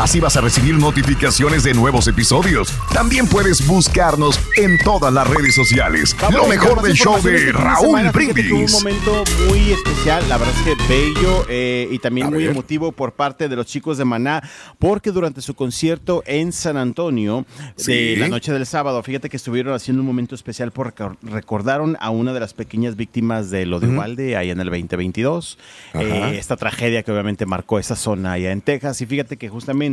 Así 0.00 0.18
vas 0.18 0.34
a 0.38 0.40
recibir 0.40 0.74
notificaciones 0.78 1.62
de 1.62 1.74
nuevos 1.74 2.08
episodios. 2.08 2.72
También 2.94 3.26
puedes 3.26 3.66
buscarnos 3.66 4.40
en 4.56 4.78
todas 4.78 5.12
las 5.12 5.28
redes 5.28 5.54
sociales. 5.54 6.16
Lo 6.32 6.46
mejor 6.46 6.80
del 6.80 6.94
show 6.94 7.20
de 7.20 7.52
Raúl 7.52 8.08
Brindis. 8.10 8.72
un 8.72 8.82
momento 8.82 9.24
muy 9.46 9.72
especial, 9.72 10.26
la 10.30 10.38
verdad 10.38 10.54
es 10.56 10.62
que 10.78 10.88
bello 10.88 11.44
eh, 11.50 11.86
y 11.90 11.98
también 11.98 12.28
A 12.28 12.30
muy 12.30 12.44
ver. 12.44 12.52
emotivo 12.52 12.92
por 12.92 13.12
parte 13.12 13.46
de 13.50 13.56
los 13.56 13.66
chicos 13.66 13.98
de 13.98 14.06
Maná, 14.06 14.42
porque 14.78 15.10
durante 15.10 15.42
su 15.42 15.52
concierto 15.52 16.22
en 16.24 16.52
San 16.52 16.78
Antonio 16.78 17.44
de 17.76 17.82
Sí. 17.84 18.16
la 18.16 18.28
noche 18.28 18.54
del 18.54 18.64
sábado, 18.64 19.02
fíjate 19.02 19.28
que 19.28 19.36
estuvieron 19.36 19.74
haciendo 19.74 20.00
un 20.00 20.06
momento 20.06 20.34
especial 20.34 20.70
porque 20.72 21.04
recordaron 21.22 21.98
a 22.00 22.08
una 22.08 22.32
de 22.32 22.40
las 22.40 22.54
pequeñas 22.54 22.96
víctimas 22.96 23.50
de 23.50 23.66
lo 23.66 23.80
de 23.80 23.88
Uvalde 23.88 24.34
allá 24.38 24.52
en 24.52 24.60
el 24.60 24.70
2022, 24.70 25.58
Ajá. 25.92 26.02
eh, 26.02 26.38
esta 26.38 26.56
tragedia 26.56 27.02
que 27.02 27.12
obviamente 27.12 27.44
marcó 27.44 27.78
esa 27.78 27.96
zona 27.96 28.32
allá 28.32 28.50
en 28.50 28.62
Texas. 28.62 28.98
Y 29.02 29.06
fíjate 29.06 29.36
que 29.36 29.50
justamente 29.50 29.89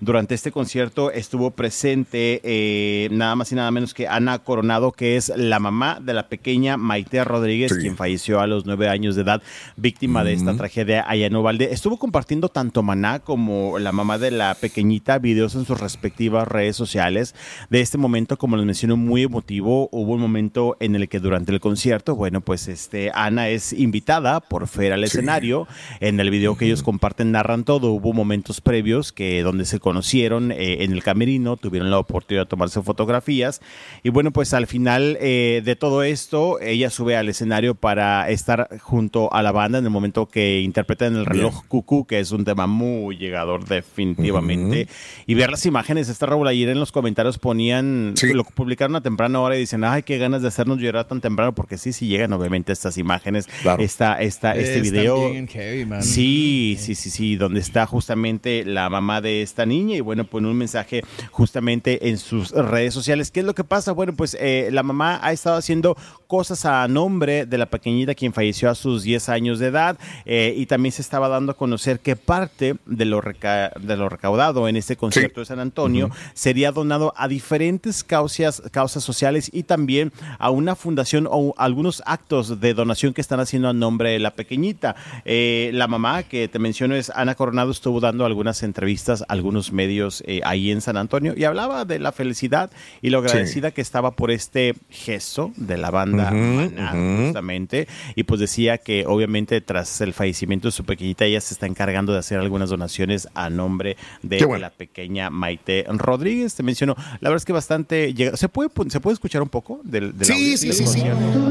durante 0.00 0.34
este 0.34 0.50
concierto 0.52 1.10
estuvo 1.10 1.50
presente 1.50 2.40
eh, 2.44 3.08
nada 3.12 3.34
más 3.36 3.52
y 3.52 3.54
nada 3.54 3.70
menos 3.70 3.94
que 3.94 4.08
Ana 4.08 4.38
Coronado, 4.40 4.92
que 4.92 5.16
es 5.16 5.32
la 5.36 5.58
mamá 5.58 5.98
de 6.00 6.14
la 6.14 6.28
pequeña 6.28 6.76
Maite 6.76 7.22
Rodríguez, 7.24 7.72
Sí. 7.72 7.80
quien 7.80 7.96
falleció 7.96 8.40
a 8.40 8.46
los 8.46 8.66
nueve 8.66 8.88
años 8.88 9.16
de 9.16 9.22
edad, 9.22 9.42
víctima 9.76 10.24
de 10.24 10.32
esta 10.32 10.56
tragedia 10.56 11.04
allá 11.08 11.26
en 11.26 11.36
Uvalde. 11.36 11.68
Estuvo 11.72 11.98
compartiendo 11.98 12.48
tanto 12.48 12.82
Maná 12.82 13.20
como 13.20 13.78
la 13.78 13.92
mamá 13.92 14.18
de 14.18 14.30
la 14.30 14.54
pequeñita 14.54 15.18
videos 15.18 15.54
en 15.54 15.64
sus 15.64 15.78
respectivas 15.80 16.46
redes 16.48 16.76
sociales 16.76 17.34
de 17.70 17.80
este 17.80 17.98
momento, 17.98 18.36
como 18.38 18.56
les 18.56 18.66
menciono, 18.66 18.96
muy 18.96 19.22
emotivo. 19.22 19.88
Hubo 19.92 20.12
un 20.14 20.20
momento 20.20 20.76
en 20.80 20.94
el 20.94 21.08
que 21.08 21.20
durante 21.20 21.52
el 21.52 21.60
concierto, 21.60 22.14
bueno, 22.16 22.40
pues 22.40 22.68
este 22.68 23.10
Ana 23.14 23.48
es 23.48 23.72
invitada 23.72 24.40
por 24.40 24.66
Fer 24.68 24.92
al 24.92 25.04
escenario. 25.04 25.66
En 26.00 26.18
el 26.20 26.30
video 26.30 26.56
que 26.56 26.66
ellos 26.66 26.82
comparten 26.82 27.32
narran 27.32 27.64
todo. 27.64 27.92
Hubo 27.92 28.12
momentos 28.12 28.60
previos 28.60 29.12
que 29.12 29.39
donde 29.42 29.64
se 29.64 29.78
conocieron 29.80 30.52
eh, 30.52 30.84
en 30.84 30.92
el 30.92 31.02
camerino, 31.02 31.56
tuvieron 31.56 31.90
la 31.90 31.98
oportunidad 31.98 32.42
de 32.44 32.48
tomarse 32.48 32.82
fotografías. 32.82 33.60
Y 34.02 34.10
bueno, 34.10 34.30
pues 34.32 34.54
al 34.54 34.66
final 34.66 35.16
eh, 35.20 35.62
de 35.64 35.76
todo 35.76 36.02
esto, 36.02 36.60
ella 36.60 36.90
sube 36.90 37.16
al 37.16 37.28
escenario 37.28 37.74
para 37.74 38.28
estar 38.30 38.68
junto 38.80 39.32
a 39.32 39.42
la 39.42 39.52
banda 39.52 39.78
en 39.78 39.84
el 39.84 39.90
momento 39.90 40.26
que 40.26 40.60
interpretan 40.60 41.16
el 41.16 41.26
reloj 41.26 41.64
cucú, 41.68 42.06
que 42.06 42.20
es 42.20 42.30
un 42.32 42.44
tema 42.44 42.66
muy 42.66 43.16
llegador 43.16 43.64
definitivamente. 43.66 44.88
Y 45.26 45.34
ver 45.34 45.50
las 45.50 45.66
imágenes, 45.66 46.08
esta 46.08 46.26
Raúl 46.26 46.48
ayer 46.48 46.68
en 46.68 46.80
los 46.80 46.92
comentarios 46.92 47.38
ponían, 47.38 48.14
Sí. 48.16 48.32
lo 48.32 48.44
publicaron 48.44 48.96
a 48.96 49.00
temprana 49.02 49.40
hora 49.40 49.56
y 49.56 49.60
dicen, 49.60 49.84
ay, 49.84 50.02
qué 50.02 50.18
ganas 50.18 50.42
de 50.42 50.48
hacernos 50.48 50.78
llorar 50.78 51.06
tan 51.06 51.20
temprano, 51.20 51.54
porque 51.54 51.78
sí, 51.78 51.92
sí 51.92 52.06
llegan 52.06 52.32
obviamente 52.32 52.72
estas 52.72 52.98
imágenes, 52.98 53.46
Claro. 53.62 53.82
esta, 53.82 54.20
esta, 54.20 54.54
este 54.54 54.80
video. 54.80 55.30
heavy, 55.48 55.84
man. 55.86 56.02
Sí, 56.02 56.76
sí, 56.78 56.94
sí, 56.94 57.10
sí, 57.10 57.36
donde 57.36 57.60
está 57.60 57.86
justamente 57.86 58.64
la 58.64 58.88
mamá 58.88 59.19
de 59.20 59.42
esta 59.42 59.66
niña 59.66 59.96
y 59.96 60.00
bueno, 60.00 60.24
pone 60.24 60.48
un 60.48 60.56
mensaje 60.56 61.02
justamente 61.30 62.08
en 62.08 62.18
sus 62.18 62.50
redes 62.50 62.94
sociales. 62.94 63.30
¿Qué 63.30 63.40
es 63.40 63.46
lo 63.46 63.54
que 63.54 63.64
pasa? 63.64 63.92
Bueno, 63.92 64.14
pues 64.14 64.36
eh, 64.40 64.68
la 64.72 64.82
mamá 64.82 65.18
ha 65.22 65.32
estado 65.32 65.56
haciendo 65.56 65.96
cosas 66.26 66.64
a 66.64 66.86
nombre 66.86 67.46
de 67.46 67.58
la 67.58 67.66
pequeñita 67.66 68.14
quien 68.14 68.32
falleció 68.32 68.70
a 68.70 68.74
sus 68.74 69.02
10 69.02 69.28
años 69.30 69.58
de 69.58 69.66
edad 69.66 69.98
eh, 70.26 70.54
y 70.56 70.66
también 70.66 70.92
se 70.92 71.02
estaba 71.02 71.28
dando 71.28 71.52
a 71.52 71.56
conocer 71.56 71.98
que 72.00 72.14
parte 72.14 72.76
de 72.86 73.04
lo, 73.04 73.20
reca- 73.20 73.72
de 73.80 73.96
lo 73.96 74.08
recaudado 74.08 74.68
en 74.68 74.76
este 74.76 74.96
concierto 74.96 75.40
de 75.40 75.46
San 75.46 75.58
Antonio 75.58 76.10
sería 76.34 76.70
donado 76.70 77.12
a 77.16 77.26
diferentes 77.26 78.04
causas, 78.04 78.62
causas 78.70 79.02
sociales 79.02 79.50
y 79.52 79.64
también 79.64 80.12
a 80.38 80.50
una 80.50 80.76
fundación 80.76 81.26
o 81.28 81.52
algunos 81.58 82.02
actos 82.06 82.60
de 82.60 82.74
donación 82.74 83.12
que 83.12 83.20
están 83.20 83.40
haciendo 83.40 83.68
a 83.68 83.72
nombre 83.72 84.10
de 84.10 84.18
la 84.20 84.30
pequeñita. 84.34 84.94
Eh, 85.24 85.70
la 85.74 85.88
mamá 85.88 86.22
que 86.22 86.46
te 86.46 86.58
menciono 86.60 86.94
es 86.94 87.10
Ana 87.10 87.34
Coronado, 87.34 87.72
estuvo 87.72 87.98
dando 87.98 88.24
algunas 88.24 88.62
entrevistas 88.62 89.09
a 89.10 89.16
algunos 89.28 89.72
medios 89.72 90.22
eh, 90.26 90.40
ahí 90.44 90.70
en 90.70 90.80
San 90.80 90.96
Antonio 90.96 91.34
y 91.36 91.44
hablaba 91.44 91.84
de 91.84 91.98
la 91.98 92.12
felicidad 92.12 92.70
y 93.02 93.10
lo 93.10 93.18
agradecida 93.18 93.70
que 93.72 93.80
estaba 93.80 94.12
por 94.12 94.30
este 94.30 94.74
gesto 94.88 95.52
de 95.56 95.76
la 95.76 95.90
banda 95.90 96.30
Maná, 96.30 97.24
justamente. 97.24 97.88
Y 98.14 98.22
pues 98.24 98.40
decía 98.40 98.78
que 98.78 99.04
obviamente 99.06 99.60
tras 99.60 100.00
el 100.00 100.12
fallecimiento 100.12 100.68
de 100.68 100.72
su 100.72 100.84
pequeñita, 100.84 101.24
ella 101.24 101.40
se 101.40 101.54
está 101.54 101.66
encargando 101.66 102.12
de 102.12 102.18
hacer 102.20 102.38
algunas 102.38 102.70
donaciones 102.70 103.28
a 103.34 103.50
nombre 103.50 103.96
de 104.22 104.44
bueno. 104.44 104.60
la 104.62 104.70
pequeña 104.70 105.30
Maite 105.30 105.84
Rodríguez. 105.88 106.54
Te 106.54 106.62
menciono, 106.62 106.94
la 107.20 107.28
verdad 107.30 107.36
es 107.36 107.44
que 107.44 107.52
bastante. 107.52 108.14
llega- 108.14 108.36
¿Se 108.36 108.48
puede, 108.48 108.70
¿se 108.88 109.00
puede 109.00 109.14
escuchar 109.14 109.42
un 109.42 109.48
poco 109.48 109.80
del, 109.84 110.16
del 110.16 110.26
Sí, 110.26 110.32
audio 110.32 110.56
sí, 110.58 110.66
del 110.68 110.86
sí? 110.86 111.02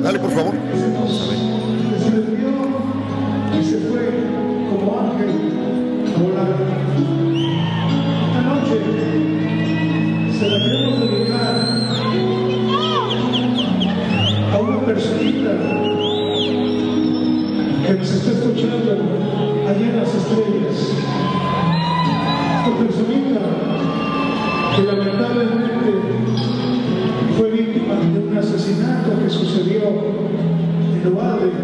Dale, 0.01 0.19
por 0.19 0.31
favor. 0.31 1.58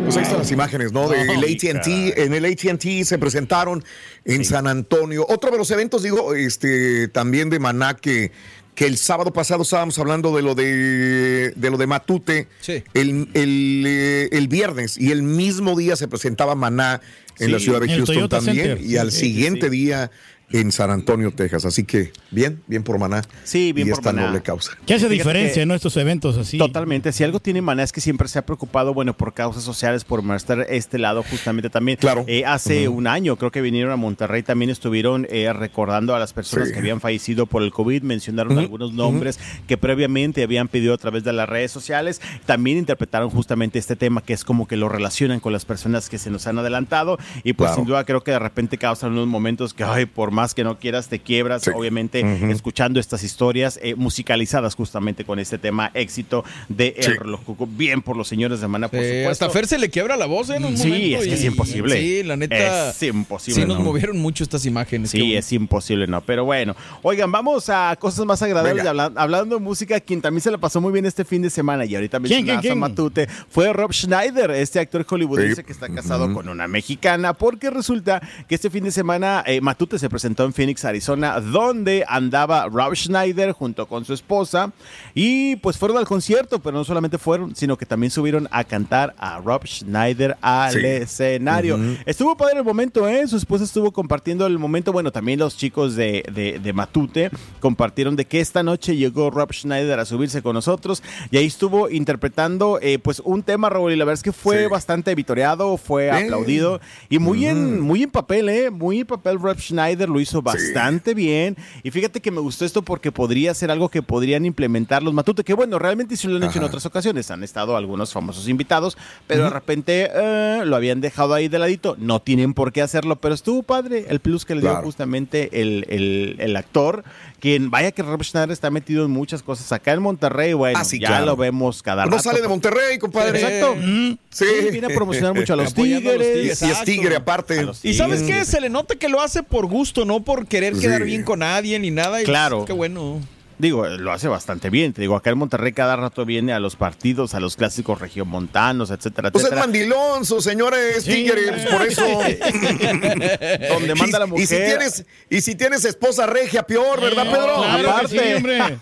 Pues 0.04 0.18
ahí 0.18 0.24
están 0.24 0.40
las 0.40 0.52
imágenes, 0.52 0.92
¿no? 0.92 1.10
Del 1.10 1.30
Ay, 1.30 1.54
AT&T. 1.56 2.24
En 2.24 2.34
el 2.34 2.46
AT&T 2.46 3.06
se 3.06 3.18
presentaron 3.18 3.84
en 4.24 4.46
San 4.46 4.68
Antonio. 4.68 5.26
Otro 5.28 5.52
de 5.52 5.58
los 5.58 5.70
eventos, 5.72 6.04
digo, 6.04 6.34
este, 6.34 7.08
también 7.08 7.50
de 7.50 7.60
Maná, 7.60 7.96
que, 7.96 8.32
que 8.76 8.86
el 8.86 8.98
sábado 8.98 9.32
pasado 9.34 9.64
estábamos 9.64 9.98
hablando 10.00 10.36
de 10.36 10.42
lo 10.42 10.56
de, 10.56 11.54
de 11.56 11.70
lo 11.70 11.78
de 11.78 11.88
Matute. 11.88 12.48
Sí. 12.62 12.84
El, 12.94 13.30
el, 13.34 13.84
eh, 13.88 14.30
el 14.32 14.48
viernes 14.48 14.98
y 14.98 15.12
el 15.12 15.24
mismo 15.24 15.76
día 15.76 15.96
se 15.96 16.08
presentaba 16.08 16.56
Maná 16.56 17.02
en 17.40 17.48
Sí, 17.48 17.52
la 17.52 17.60
ciudad 17.60 17.82
de 17.82 17.88
Houston 17.88 18.30
también. 18.30 18.56
Center. 18.56 18.82
Y 18.82 18.98
al 18.98 19.12
siguiente 19.12 19.70
sí. 19.70 19.72
día 19.72 20.12
en 20.52 20.72
San 20.72 20.90
Antonio, 20.92 21.32
Texas. 21.32 21.66
Así 21.66 21.84
que 21.84 22.12
bien, 22.32 22.62
bien 22.68 22.84
por 22.84 22.98
Maná. 23.00 23.24
Sí, 23.44 23.74
bien 23.74 23.88
y 23.88 23.92
por 23.92 24.00
esta 24.00 24.14
Maná. 24.14 24.28
noble 24.28 24.42
causa. 24.42 24.72
¿Qué 24.86 24.94
hace 24.94 25.10
diferencia, 25.10 25.64
que- 25.64 25.66
no? 25.66 25.74
Estos 25.74 25.98
eventos 25.98 26.38
así. 26.38 26.58
Totalmente. 26.58 27.12
Si 27.12 27.24
algo 27.24 27.40
tiene 27.40 27.62
Maná 27.62 27.84
es 27.84 27.92
que 27.92 28.02
siempre 28.02 28.28
se 28.28 28.40
ha 28.40 28.46
preocupado, 28.46 28.94
bueno, 28.94 29.16
por 29.18 29.34
causas 29.34 29.64
sociales, 29.64 30.04
por 30.04 30.22
mostrar 30.22 30.66
este 30.70 30.98
lado 31.00 31.24
justamente 31.24 31.70
también. 31.70 31.98
Claro. 31.98 32.24
Eh, 32.28 32.46
hace 32.46 32.88
un 32.88 33.08
año 33.08 33.36
creo 33.38 33.52
que 33.52 33.62
vinieron 33.62 33.92
a 33.92 33.96
Monterrey, 33.96 34.44
también 34.44 34.70
estuvieron 34.70 35.28
eh, 35.30 35.52
recordando 35.52 36.16
a 36.16 36.20
las 36.20 36.34
personas 36.34 36.68
Sí. 36.68 36.74
que 36.74 36.80
habían 36.80 37.02
fallecido 37.02 37.46
por 37.48 37.64
el 37.64 37.72
COVID, 37.72 38.04
mencionaron 38.04 38.58
algunos 38.60 38.94
nombres 38.94 39.40
que 39.68 39.78
previamente 39.78 40.44
habían 40.44 40.68
pedido 40.68 40.94
a 40.94 40.98
través 40.98 41.24
de 41.24 41.34
las 41.34 41.50
redes 41.50 41.72
sociales. 41.72 42.22
También 42.46 42.78
interpretaron 42.78 43.30
justamente 43.30 43.80
este 43.80 43.96
tema 43.96 44.22
que 44.22 44.34
es 44.34 44.44
como 44.44 44.68
que 44.68 44.78
lo 44.78 44.90
relacionan 44.90 45.40
con 45.40 45.54
las 45.54 45.66
personas 45.66 46.10
que 46.10 46.18
se 46.18 46.30
nos 46.30 46.46
han 46.48 46.60
adelantado 46.60 47.18
y 47.44 47.54
pues 47.54 47.70
Claro. 47.70 47.76
sin 47.82 47.86
duda 47.88 48.04
creo 48.06 48.24
que 48.24 48.32
de 48.32 48.40
repente 48.40 48.78
causan 48.78 49.12
unos 49.14 49.28
momentos 49.28 49.74
que, 49.74 49.84
ay, 49.84 50.06
por 50.06 50.32
más 50.36 50.54
que 50.54 50.64
no 50.64 50.78
quieras 50.78 51.08
te 51.08 51.20
quiebras, 51.20 51.68
obviamente 51.74 52.22
escuchando 52.52 53.00
estas 53.00 53.24
historias 53.24 53.80
eh, 53.82 53.96
musicalizadas 53.96 54.76
justamente 54.76 55.24
con 55.26 55.40
este 55.40 55.58
tema 55.58 55.90
éxito 55.94 56.44
de 56.70 56.94
El 56.98 57.18
Reloj 57.18 57.42
Cuco. 57.44 57.66
Bien 57.68 58.02
por 58.02 58.18
los 58.18 58.28
señores 58.28 58.62
de 58.62 58.68
Mana, 58.68 58.88
por 58.90 59.00
supuesto. 59.00 59.32
Hasta 59.32 59.50
Fer 59.50 59.68
se 59.68 59.80
le 59.80 59.90
quiebra 59.90 60.18
la 60.18 60.26
voz 60.26 60.50
¿eh? 60.50 60.58
en 60.58 60.66
un 60.66 60.78
Sí, 60.78 60.88
momento 60.90 61.18
es 61.20 61.28
que 61.28 61.34
es 61.34 61.44
imposible. 61.46 62.00
Sí, 62.00 62.24
la 62.24 62.36
neta. 62.36 62.90
Es 62.92 63.02
imposible, 63.04 63.62
Sí, 63.62 63.68
nos 63.68 63.80
¿no? 63.80 63.84
movieron 63.86 64.18
mucho 64.18 64.44
estas 64.44 64.66
imágenes. 64.66 65.12
Sí, 65.12 65.36
es 65.36 65.52
imposible, 65.54 66.08
¿no? 66.08 66.22
Pero 66.22 66.44
bueno, 66.46 66.76
oigan, 67.02 67.32
vamos 67.32 67.70
a 67.70 67.96
cosas 67.98 68.26
más 68.26 68.42
agradables. 68.42 68.86
Habla- 68.86 69.12
hablando 69.16 69.56
de 69.56 69.62
música, 69.62 70.00
quien 70.02 70.22
también 70.22 70.42
se 70.42 70.52
la 70.52 70.58
pasó 70.58 70.82
muy 70.82 70.92
bien 70.92 71.06
este 71.06 71.24
fin 71.24 71.42
de 71.42 71.50
semana 71.50 71.86
y 71.86 71.96
ahorita 71.96 72.20
¿Quién, 72.20 72.30
mencionabas 72.46 72.62
quién, 72.62 72.74
a? 72.74 72.76
Matute, 72.76 73.28
fue 73.50 73.72
Rob 73.72 73.94
Schneider, 73.94 74.52
este 74.52 74.80
actor 74.80 75.06
hollywoodense 75.06 75.56
Sí. 75.56 75.64
que 75.64 75.72
está 75.72 75.88
casado 75.90 76.34
con 76.34 76.50
una 76.50 76.68
mexicana, 76.68 77.34
porque 77.34 77.70
resulta 77.70 78.22
que 78.50 78.56
este 78.56 78.70
fin 78.70 78.84
de 78.84 78.92
semana 78.92 79.44
eh, 79.46 79.62
Matute 79.62 79.98
se 80.00 80.10
presentó 80.10 80.25
en 80.26 80.54
Phoenix, 80.54 80.84
Arizona, 80.86 81.40
donde 81.40 82.04
andaba 82.08 82.68
Rob 82.68 82.96
Schneider 82.96 83.52
junto 83.52 83.86
con 83.88 84.04
su 84.06 84.14
esposa 84.14 84.72
y 85.14 85.56
pues 85.58 85.78
fueron 85.78 85.98
al 85.98 86.06
concierto, 86.06 86.60
pero 86.60 86.78
no 86.78 86.84
solamente 86.84 87.18
fueron, 87.18 87.56
sino 87.56 87.78
que 87.78 87.86
también 87.86 88.12
subieron 88.12 88.48
a 88.52 88.64
cantar 88.64 89.14
a 89.18 89.40
Rob 89.40 89.66
Schneider 89.66 90.38
al 90.42 90.74
Sí. 90.74 90.80
escenario. 90.86 91.80
Estuvo 92.06 92.36
padre 92.38 92.58
el 92.60 92.64
momento, 92.66 93.08
¿eh? 93.08 93.28
Su 93.28 93.38
esposa 93.38 93.64
estuvo 93.64 93.92
compartiendo 93.92 94.46
el 94.46 94.58
momento. 94.60 94.92
Bueno, 94.92 95.12
también 95.12 95.40
los 95.40 95.56
chicos 95.58 95.96
de, 95.96 96.24
de- 96.34 96.60
de 96.60 96.74
Matute 96.74 97.30
compartieron 97.60 98.16
de 98.16 98.26
que 98.26 98.40
esta 98.40 98.64
noche 98.64 98.96
llegó 98.96 99.30
Rob 99.30 99.52
Schneider 99.54 100.00
a 100.00 100.06
subirse 100.06 100.42
con 100.42 100.54
nosotros 100.54 101.04
y 101.32 101.38
ahí 101.38 101.46
estuvo 101.46 101.90
interpretando 101.90 102.80
eh, 102.82 103.00
pues 103.00 103.22
un 103.24 103.44
tema, 103.44 103.70
Raúl, 103.70 103.92
y 103.92 103.96
la 103.96 104.06
verdad 104.06 104.20
es 104.20 104.24
que 104.24 104.32
fue 104.32 104.64
Sí. 104.64 104.70
bastante 104.70 105.14
vitoreado, 105.16 105.78
fue 105.78 106.10
aplaudido 106.12 106.80
y 107.10 107.20
muy 107.20 107.46
en 107.46 107.80
muy 107.82 108.04
en 108.04 108.10
papel, 108.12 108.50
¿eh? 108.50 108.70
Muy 108.70 109.02
en 109.02 109.06
papel 109.08 109.40
Rob 109.40 109.58
Schneider 109.60 110.10
lo 110.16 110.22
hizo 110.22 110.42
bastante 110.42 111.14
bien 111.14 111.58
y 111.84 111.92
fíjate 111.92 112.22
que 112.22 112.32
me 112.32 112.40
gustó 112.40 112.66
esto 112.66 112.82
porque 112.82 113.12
podría 113.12 113.54
ser 113.54 113.70
algo 113.70 113.90
que 113.90 114.02
podrían 114.02 114.46
implementar 114.46 115.04
los 115.04 115.14
Matute, 115.14 115.44
que 115.44 115.54
bueno, 115.54 115.78
realmente 115.78 116.16
sí 116.18 116.28
lo 116.28 116.38
han 116.38 116.44
hecho 116.44 116.60
en 116.60 116.64
otras 116.66 116.86
ocasiones, 116.86 117.30
han 117.32 117.44
estado 117.44 117.76
algunos 117.78 118.14
famosos 118.14 118.48
invitados, 118.48 118.98
pero 119.28 119.44
de 119.44 119.50
repente 119.50 120.10
eh, 120.14 120.62
lo 120.66 120.76
habían 120.76 121.02
dejado 121.02 121.34
ahí 121.34 121.48
de 121.48 121.60
ladito, 121.60 121.96
no 122.00 122.22
tienen 122.22 122.54
por 122.54 122.72
qué 122.72 122.82
hacerlo, 122.82 123.18
pero 123.18 123.36
estuvo 123.36 123.62
padre 123.64 124.06
el 124.10 124.20
plus 124.20 124.46
que 124.46 124.56
le 124.56 124.62
dio 124.62 124.70
Claro. 124.72 124.86
justamente 124.86 125.62
el, 125.62 125.86
el- 125.90 126.36
el 126.40 126.56
actor, 126.56 127.04
quien 127.40 127.70
vaya 127.70 127.92
que 127.92 128.02
Rob 128.04 128.24
Schneider 128.24 128.52
está 128.52 128.72
metido 128.72 129.06
en 129.06 129.12
muchas 129.12 129.44
cosas 129.44 129.72
acá 129.72 129.92
en 129.94 130.02
Monterrey, 130.02 130.54
bueno, 130.54 130.80
Ah, 130.80 130.86
sí, 130.86 131.00
ya 131.00 131.08
claro. 131.08 131.26
lo 131.28 131.36
vemos 131.38 131.84
cada 131.84 132.06
No 132.06 132.12
rato. 132.12 132.24
sale 132.24 132.42
de 132.42 132.48
Monterrey, 132.48 132.98
compadre. 132.98 133.40
Exacto. 133.42 133.76
Sí. 133.82 134.20
Sí, 134.30 134.46
viene 134.72 134.88
a 134.88 134.90
promocionar 134.90 135.34
mucho 135.34 135.54
a 135.54 135.56
los 135.56 135.72
Apoyando 135.74 136.10
a 136.10 136.14
los 136.14 136.22
tigres. 136.28 136.62
Y 136.62 136.66
es 136.66 136.84
tigre 136.84 137.16
aparte. 137.16 137.66
Y 137.84 137.94
sabes 137.94 138.22
qué, 138.24 138.44
se 138.46 138.60
le 138.62 138.70
nota 138.70 138.96
que 138.96 139.10
lo 139.10 139.22
hace 139.22 139.44
por 139.44 139.66
gusto, 139.66 140.05
no 140.06 140.24
por 140.24 140.48
querer 140.48 140.76
Sí. 140.76 140.82
quedar 140.82 141.04
bien 141.04 141.24
con 141.24 141.40
nadie 141.40 141.78
ni 141.80 141.92
nada. 141.92 142.22
y 142.22 142.26
Claro. 142.26 142.58
pues, 142.60 142.68
Qué 142.68 142.74
bueno. 142.74 143.20
Digo, 143.58 143.88
lo 143.88 144.12
hace 144.12 144.28
bastante 144.28 144.70
bien. 144.70 144.92
Te 144.92 145.00
digo, 145.00 145.16
acá 145.16 145.30
en 145.30 145.38
Monterrey 145.38 145.72
cada 145.72 145.96
rato 145.96 146.26
viene 146.26 146.52
a 146.52 146.60
los 146.60 146.76
partidos, 146.76 147.36
a 147.36 147.40
los 147.40 147.56
clásicos 147.56 148.02
regiomontanos, 148.02 148.92
etcétera, 148.92 149.32
Pues 149.32 149.46
es 149.46 149.50
etcétera. 149.52 149.62
mandilón, 149.66 150.26
su 150.26 150.42
señora 150.42 150.76
es 150.78 151.06
tigre, 151.06 151.40
pues, 151.48 151.66
por 151.68 151.82
eso. 151.84 152.04
Donde 153.70 153.96
manda 153.96 154.20
la 154.20 154.26
mujer. 154.26 154.44
Y 154.44 154.48
si 154.48 154.56
tienes, 154.58 155.06
y 155.30 155.42
si 155.42 155.56
tienes 155.56 155.86
esposa 155.86 156.26
regia, 156.26 156.64
peor, 156.64 157.00
¿verdad, 157.02 157.24
Pedro? 157.26 157.56
Claro 157.62 157.84
que 157.84 157.90
Aparte. 157.90 158.08
sí, 158.20 158.34
hombre. 158.36 158.60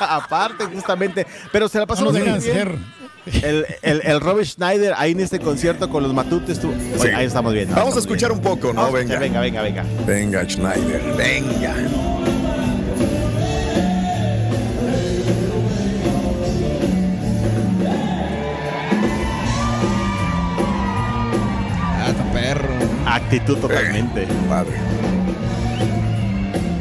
Aparte, 0.00 0.64
justamente. 0.66 1.26
Pero 1.52 1.68
se 1.68 1.78
la 1.78 1.86
pasó 1.86 2.04
No 2.04 2.10
muy 2.10 2.20
dejan 2.20 2.40
bien. 2.40 2.52
ser. 2.54 2.74
El, 3.42 3.66
el, 3.82 4.00
el 4.04 4.20
Robert 4.20 4.46
Schneider 4.48 4.94
ahí 4.96 5.12
en 5.12 5.20
este 5.20 5.38
concierto 5.40 5.88
con 5.88 6.02
los 6.02 6.12
matutes. 6.14 6.58
tú- 6.60 6.72
Sí. 6.96 7.00
Oye, 7.02 7.14
ahí 7.14 7.26
estamos 7.26 7.52
viendo. 7.52 7.74
Vamos 7.74 7.96
a 7.96 7.98
escuchar 8.00 8.32
un 8.32 8.40
poco, 8.40 8.72
¿no? 8.72 8.86
Escuchar, 8.96 9.20
Venga. 9.20 9.40
venga, 9.40 9.62
venga, 9.62 9.82
venga. 9.82 10.04
Venga, 10.06 10.48
Schneider, 10.48 11.02
venga. 11.16 11.74
Ah. 23.06 23.16
Actitud 23.16 23.58
totalmente. 23.58 24.26
Padre. 24.48 24.74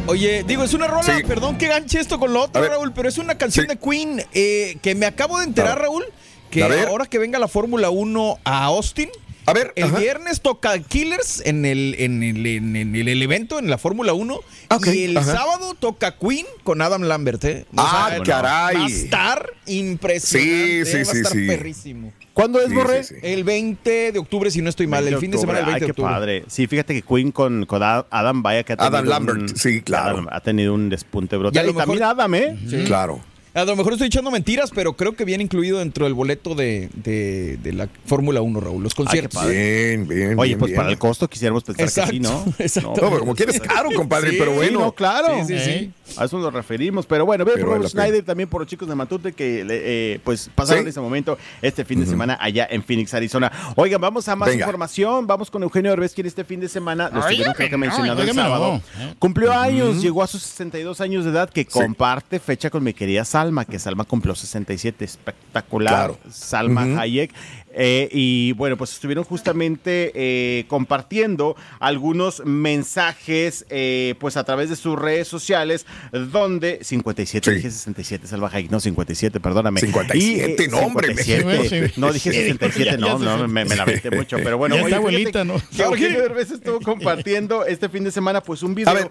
Oye, 0.08 0.44
digo, 0.48 0.64
es 0.64 0.74
una 0.74 0.88
rola, 0.88 1.04
Sí. 1.04 1.24
perdón 1.28 1.58
que 1.58 1.68
ganche 1.68 2.00
esto 2.00 2.18
con 2.20 2.32
lo 2.34 2.44
otro. 2.44 2.64
Raúl, 2.66 2.94
pero 2.94 3.10
es 3.10 3.18
una 3.18 3.36
canción 3.38 3.66
Sí. 3.66 3.70
de 3.70 3.78
Queen 3.78 4.24
eh, 4.34 4.78
que 4.82 4.96
me 4.96 5.06
acabo 5.06 5.38
de 5.40 5.46
enterar. 5.46 5.80
Raúl, 5.82 6.06
que 6.52 6.64
ahora 6.64 7.06
que 7.06 7.20
venga 7.20 7.40
la 7.40 7.48
Fórmula 7.48 7.90
1 7.90 8.38
a 8.44 8.64
Austin, 8.66 9.10
A 9.50 9.54
ver, 9.54 9.72
el 9.78 9.86
ajá. 9.86 10.00
viernes 10.00 10.42
toca 10.42 10.78
Killers 10.80 11.42
en 11.46 11.64
el, 11.66 11.96
en 12.00 12.22
el, 12.22 12.46
en 12.46 12.76
el- 12.76 12.98
en 12.98 13.08
el 13.08 13.22
evento, 13.24 13.60
en 13.60 13.70
la 13.70 13.78
Fórmula 13.78 14.12
1, 14.12 14.42
Ok, 14.70 14.88
y 14.88 15.06
el 15.06 15.16
ajá. 15.18 15.32
sábado 15.38 15.74
toca 15.80 16.18
Queen 16.18 16.46
con 16.64 16.82
Adam 16.82 17.04
Lambert, 17.04 17.44
¿eh? 17.46 17.66
Ah, 17.78 18.18
caray. 18.26 18.76
Va 18.76 18.84
a 18.84 18.88
estar 18.88 19.50
impresionante, 19.66 20.86
Sí, 20.86 20.92
sí, 20.92 20.96
va 20.98 21.02
a 21.02 21.06
sí, 21.06 21.18
estar 21.18 21.32
sí. 21.32 21.48
perrísimo. 21.48 22.14
¿Cuándo 22.34 22.60
es, 22.60 22.68
Sí, 22.70 22.76
Borre? 22.76 23.04
sí, 23.06 23.16
sí. 23.16 23.20
El 23.24 23.44
20 23.46 24.12
de 24.12 24.20
octubre, 24.20 24.52
si 24.52 24.62
no 24.62 24.70
estoy 24.70 24.86
mal, 24.86 25.08
el 25.08 25.18
fin 25.18 25.32
de 25.32 25.38
semana 25.38 25.60
del 25.60 25.66
20 25.68 25.76
Ay, 25.76 25.80
de 25.80 25.86
qué 25.88 25.92
octubre. 25.92 26.12
padre. 26.14 26.44
Sí, 26.48 26.68
fíjate 26.68 26.94
que 26.94 27.02
Queen 27.02 27.32
con, 27.32 27.66
con 27.66 27.82
Adam 27.82 28.44
vaya 28.44 28.64
que 28.64 28.74
ha 28.74 28.76
Adam 28.78 28.92
tenido 28.92 29.10
Lambert, 29.12 29.40
un- 29.40 29.58
sí, 29.58 29.82
claro. 29.82 30.10
Adam 30.18 30.28
ha 30.30 30.42
tenido 30.42 30.74
un 30.74 30.90
despunte 30.90 31.36
Y 31.36 31.40
brutal. 31.40 31.66
lo 31.66 31.72
Y, 31.72 31.76
también 31.76 32.04
Adam, 32.04 32.36
¿eh? 32.36 32.58
Claro. 32.86 33.22
A 33.58 33.66
lo 33.66 33.76
mejor 33.76 33.94
estoy 33.94 34.06
echando 34.08 34.30
mentiras, 34.30 34.70
pero 34.74 34.94
creo 34.94 35.14
que 35.16 35.26
viene 35.26 35.44
incluido 35.44 35.80
dentro 35.80 36.06
del 36.06 36.14
boleto 36.14 36.54
de, 36.54 36.90
de- 36.94 37.58
de 37.58 37.74
la 37.74 37.90
Fórmula 38.06 38.40
1, 38.40 38.60
Raúl, 38.60 38.84
los 38.84 38.94
conciertos. 38.94 39.48
Bien, 39.48 40.08
bien. 40.08 40.38
Oye, 40.38 40.50
bien, 40.50 40.60
pues 40.60 40.70
bien. 40.70 40.76
para 40.78 40.90
el 40.92 41.00
costo 41.00 41.28
quisiéramos 41.28 41.64
pensar 41.64 41.86
Exacto, 41.88 42.12
que 42.12 42.18
sí, 42.18 42.20
¿no? 42.22 42.46
exacto. 42.60 42.90
No, 42.90 43.10
pero 43.10 43.20
como 43.20 43.34
quieres 43.36 43.60
caro, 43.60 43.90
compadre, 43.96 44.30
Sí, 44.30 44.36
pero 44.38 44.52
Sí, 44.52 44.58
bueno. 44.58 44.80
no, 44.82 44.92
claro. 44.92 45.44
Sí, 45.48 45.58
sí, 45.58 45.64
sí. 45.66 45.92
A 46.18 46.26
eso 46.26 46.38
nos 46.38 46.54
referimos. 46.54 47.08
Pero 47.08 47.26
bueno, 47.26 47.44
bien 47.46 47.56
Pero 47.58 47.70
por. 47.78 47.90
Schneider, 47.90 48.24
también 48.24 48.48
por 48.48 48.62
los 48.62 48.70
chicos 48.70 48.88
de 48.88 48.94
Matute 48.94 49.34
que 49.34 49.66
le- 49.66 50.14
eh, 50.14 50.20
pues 50.24 50.52
pasaron 50.54 50.84
Sí. 50.84 50.90
ese 50.90 51.02
momento 51.02 51.36
este 51.64 51.84
fin 51.84 52.00
de 52.00 52.06
semana 52.06 52.38
allá 52.40 52.68
en 52.70 52.84
Phoenix, 52.84 53.14
Arizona. 53.16 53.52
Oigan, 53.76 54.00
vamos 54.00 54.28
a 54.28 54.36
más 54.36 54.50
Venga. 54.50 54.66
información. 54.66 55.26
Vamos 55.26 55.50
con 55.50 55.64
Eugenio 55.64 55.90
Derbez, 55.92 56.14
quien 56.14 56.28
este 56.28 56.44
fin 56.44 56.60
de 56.60 56.70
semana, 56.70 57.10
lo 57.10 57.16
Ay, 57.24 57.32
estuvieron 57.34 57.54
creo 57.56 57.70
que 57.72 57.78
mencionado 57.78 58.22
el 58.22 58.34
sábado, 58.34 58.82
Eh. 59.00 59.16
cumplió 59.18 59.52
años, 59.52 60.00
llegó 60.00 60.22
a 60.22 60.28
sus 60.28 60.44
62 60.44 61.02
años 61.02 61.26
de 61.26 61.32
edad, 61.32 61.50
que 61.50 61.66
comparte 61.66 62.40
fecha 62.40 62.70
con 62.70 62.84
mi 62.84 62.94
querida 62.94 63.26
Salma, 63.48 63.64
que 63.66 63.80
Salma 63.80 64.04
cumplió 64.04 64.36
67, 64.36 65.06
espectacular. 65.06 65.94
Claro. 65.94 66.20
Salma 66.30 66.86
Ujú. 66.86 67.00
Hayek. 67.00 67.32
Eh, 67.80 68.10
y 68.12 68.54
bueno, 68.54 68.76
pues 68.76 68.92
estuvieron 68.94 69.24
justamente 69.24 70.12
eh, 70.16 70.66
compartiendo 70.68 71.56
algunos 71.80 72.42
mensajes 72.44 73.66
eh, 73.70 74.16
pues 74.20 74.36
a 74.36 74.44
través 74.44 74.70
de 74.72 74.76
sus 74.76 74.98
redes 74.98 75.28
sociales 75.28 75.86
donde 76.12 76.80
57, 76.82 77.50
Sí. 77.52 77.56
dije 77.58 77.70
67, 77.70 78.26
Salma 78.28 78.50
Hayek, 78.52 78.72
no 78.72 78.80
57, 78.80 79.40
perdóname. 79.40 79.80
57, 79.80 80.64
Y, 80.64 80.68
no, 80.70 80.80
hombre, 80.80 81.16
57, 81.16 81.88
Sí. 81.88 81.94
no 82.02 82.12
dije 82.12 82.32
Sí. 82.32 82.38
67, 82.40 82.92
Ya- 82.92 82.98
no, 82.98 83.20
no, 83.20 83.48
me, 83.48 83.64
me 83.64 83.76
la 83.76 83.84
aventé 83.84 84.10
mucho, 84.12 84.38
pero 84.44 84.58
bueno. 84.58 84.76
Ya 84.76 84.82
oye, 84.84 84.96
está 84.96 85.08
fíjate 85.08 85.40
abuelita, 85.40 85.44
¿no? 85.46 85.62
que 85.76 85.84
Eugenio 85.84 86.22
Derbez 86.22 86.52
estuvo 86.52 86.80
compartiendo 86.82 87.64
este 87.66 87.90
fin 87.90 88.04
de 88.04 88.12
semana 88.12 88.42
pues 88.42 88.64
un 88.64 88.74
video 88.74 88.90
A 88.90 88.94
ver. 88.96 89.10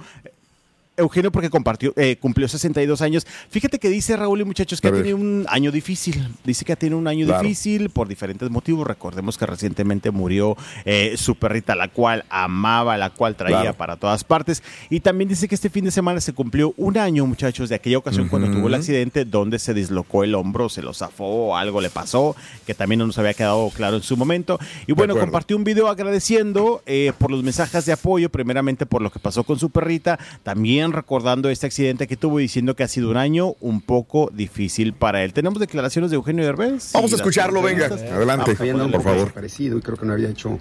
Eugenio 0.96 1.30
porque 1.32 1.50
compartió, 1.50 1.92
eh, 1.96 2.16
cumplió 2.20 2.48
62 2.48 3.00
años. 3.02 3.26
Fíjate 3.50 3.78
que 3.78 3.88
dice 3.88 4.16
Raúl 4.16 4.40
y 4.40 4.44
muchachos 4.44 4.80
que 4.80 4.88
ha 4.88 4.92
tenido 4.92 5.16
un 5.16 5.46
año 5.48 5.70
difícil. 5.72 6.28
Dice 6.44 6.64
que 6.64 6.72
ha 6.72 6.76
tenido 6.76 6.98
un 6.98 7.08
año 7.08 7.26
Claro. 7.26 7.42
difícil 7.42 7.90
por 7.90 8.08
diferentes 8.08 8.50
motivos. 8.50 8.86
Recordemos 8.86 9.36
que 9.38 9.46
recientemente 9.46 10.10
murió 10.10 10.56
eh, 10.84 11.14
su 11.16 11.34
perrita, 11.34 11.74
la 11.74 11.88
cual 11.88 12.24
amaba, 12.30 12.96
la 12.96 13.10
cual 13.10 13.36
traía 13.36 13.60
Claro. 13.60 13.76
para 13.76 13.96
todas 13.96 14.24
partes. 14.24 14.62
Y 14.90 15.00
también 15.00 15.28
dice 15.28 15.48
que 15.48 15.54
este 15.54 15.70
fin 15.70 15.84
de 15.84 15.90
semana 15.90 16.20
se 16.20 16.32
cumplió 16.32 16.74
un 16.76 16.98
año, 16.98 17.26
muchachos, 17.26 17.68
de 17.68 17.74
aquella 17.74 17.98
ocasión 17.98 18.28
cuando 18.28 18.50
tuvo 18.50 18.68
el 18.68 18.74
accidente 18.74 19.24
donde 19.24 19.58
se 19.58 19.74
dislocó 19.74 20.24
el 20.24 20.34
hombro, 20.34 20.68
se 20.68 20.82
lo 20.82 20.92
zafó 20.94 21.56
algo 21.56 21.80
le 21.80 21.90
pasó, 21.90 22.34
que 22.66 22.74
también 22.74 22.98
no 23.00 23.06
nos 23.06 23.18
había 23.18 23.34
quedado 23.34 23.70
claro 23.70 23.96
en 23.96 24.02
su 24.02 24.16
momento. 24.16 24.58
Y 24.86 24.92
bueno, 24.92 25.16
compartió 25.16 25.56
un 25.56 25.64
video 25.64 25.88
agradeciendo 25.88 26.82
eh, 26.86 27.12
por 27.18 27.30
los 27.30 27.42
mensajes 27.42 27.84
de 27.86 27.92
apoyo, 27.92 28.30
primeramente 28.30 28.86
por 28.86 29.02
lo 29.02 29.10
que 29.10 29.18
pasó 29.18 29.44
con 29.44 29.58
su 29.58 29.70
perrita, 29.70 30.18
también 30.42 30.85
recordando 30.92 31.48
este 31.50 31.66
accidente 31.66 32.06
que 32.06 32.16
tuvo 32.16 32.38
diciendo 32.38 32.74
que 32.76 32.82
ha 32.82 32.88
sido 32.88 33.10
un 33.10 33.16
año 33.16 33.54
un 33.60 33.80
poco 33.80 34.30
difícil 34.32 34.92
para 34.92 35.22
él. 35.24 35.32
Tenemos 35.32 35.58
declaraciones 35.58 36.10
de 36.10 36.16
Eugenio 36.16 36.44
Derbez. 36.44 36.92
Vamos 36.94 37.12
a 37.12 37.16
escucharlo, 37.16 37.62
venga. 37.62 37.86
Adelante, 37.86 38.54
por 38.56 39.02
favor. 39.02 39.18
desaparecido 39.20 39.78
y 39.78 39.80
creo 39.82 39.96
que 39.96 40.06
no 40.06 40.12
había 40.12 40.28
hecho 40.28 40.58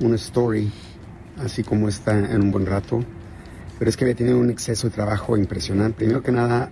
una 0.00 0.16
story 0.16 0.70
así 1.42 1.62
como 1.62 1.88
está 1.88 2.18
en 2.18 2.42
un 2.42 2.50
buen 2.50 2.66
rato. 2.66 3.04
Pero 3.78 3.88
es 3.88 3.96
que 3.96 4.04
había 4.04 4.14
tenido 4.14 4.38
un 4.38 4.50
exceso 4.50 4.88
de 4.88 4.94
trabajo 4.94 5.36
impresionante. 5.36 5.96
Primero 5.98 6.22
que 6.22 6.30
nada, 6.32 6.70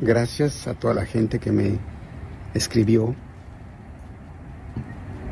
gracias 0.00 0.66
a 0.66 0.74
toda 0.74 0.92
la 0.94 1.06
gente 1.06 1.38
que 1.38 1.50
me 1.50 1.78
escribió 2.54 3.14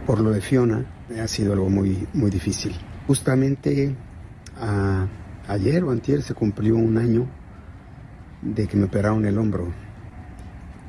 por 0.06 0.20
lo 0.20 0.30
de 0.30 0.40
Fiona. 0.40 0.84
Ha 1.22 1.28
sido 1.28 1.52
algo 1.52 1.68
muy, 1.68 2.06
muy 2.14 2.30
difícil. 2.30 2.74
Justamente 3.06 3.94
a- 4.58 5.06
ayer 5.48 5.84
o 5.84 5.90
antier 5.90 6.22
se 6.22 6.34
cumplió 6.34 6.76
un 6.76 6.98
año 6.98 7.26
de 8.42 8.66
que 8.66 8.76
me 8.76 8.84
operaron 8.84 9.24
el 9.24 9.38
hombro 9.38 9.72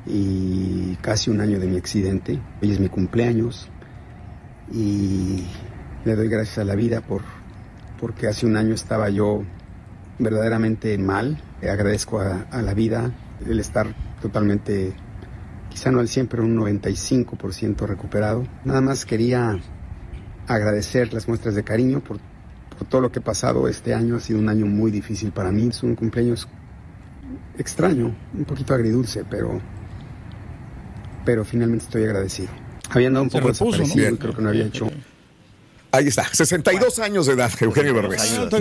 y 0.06 0.96
casi 1.00 1.30
un 1.30 1.40
año 1.40 1.58
de 1.58 1.66
mi 1.66 1.76
accidente. 1.76 2.38
Hoy 2.62 2.72
es 2.72 2.80
mi 2.80 2.88
cumpleaños 2.88 3.68
y 4.72 5.44
le 6.04 6.14
doy 6.14 6.28
gracias 6.28 6.58
a 6.58 6.64
la 6.64 6.74
vida 6.74 7.00
por 7.00 7.22
porque 8.00 8.26
hace 8.26 8.46
un 8.46 8.56
año 8.56 8.74
estaba 8.74 9.08
yo 9.08 9.42
verdaderamente 10.18 10.96
mal. 10.98 11.38
Eh, 11.62 11.70
agradezco 11.70 12.20
a, 12.20 12.42
a 12.50 12.62
la 12.62 12.74
vida 12.74 13.10
el 13.46 13.58
estar 13.58 13.86
totalmente, 14.20 14.92
quizá 15.70 15.90
no 15.90 16.00
al 16.00 16.08
100, 16.08 16.26
pero 16.26 16.44
un 16.44 16.56
95% 16.56 17.86
recuperado. 17.86 18.46
Nada 18.64 18.80
más 18.80 19.06
quería 19.06 19.58
agradecer 20.46 21.12
las 21.12 21.26
muestras 21.26 21.54
de 21.54 21.64
cariño 21.64 22.00
por, 22.00 22.18
por 22.78 22.86
todo 22.88 23.00
lo 23.00 23.12
que 23.12 23.18
he 23.18 23.22
pasado 23.22 23.68
este 23.68 23.94
año. 23.94 24.16
Ha 24.16 24.20
sido 24.20 24.38
un 24.38 24.48
año 24.48 24.66
muy 24.66 24.90
difícil 24.90 25.32
para 25.32 25.50
mí. 25.50 25.68
Es 25.68 25.82
un 25.82 25.94
cumpleaños 25.94 26.48
extraño, 27.58 28.14
un 28.34 28.44
poquito 28.44 28.74
agridulce, 28.74 29.24
pero, 29.28 29.60
pero 31.24 31.44
finalmente 31.44 31.84
estoy 31.84 32.04
agradecido. 32.04 32.48
Había 32.90 33.08
andado 33.08 33.24
un 33.24 33.30
Se 33.30 33.38
poco 33.38 33.52
repuso, 33.52 33.64
¿no? 33.64 33.70
desaparecido 33.84 34.14
y 34.14 34.18
creo 34.18 34.34
que 34.34 34.42
no 34.42 34.48
había 34.48 34.64
hecho 34.66 34.90
Ahí 35.96 36.08
está, 36.08 36.28
62 36.30 36.98
años 36.98 37.24
de 37.26 37.32
edad, 37.32 37.50
Eugenio 37.58 37.98
Agradeciendo. 37.98 38.58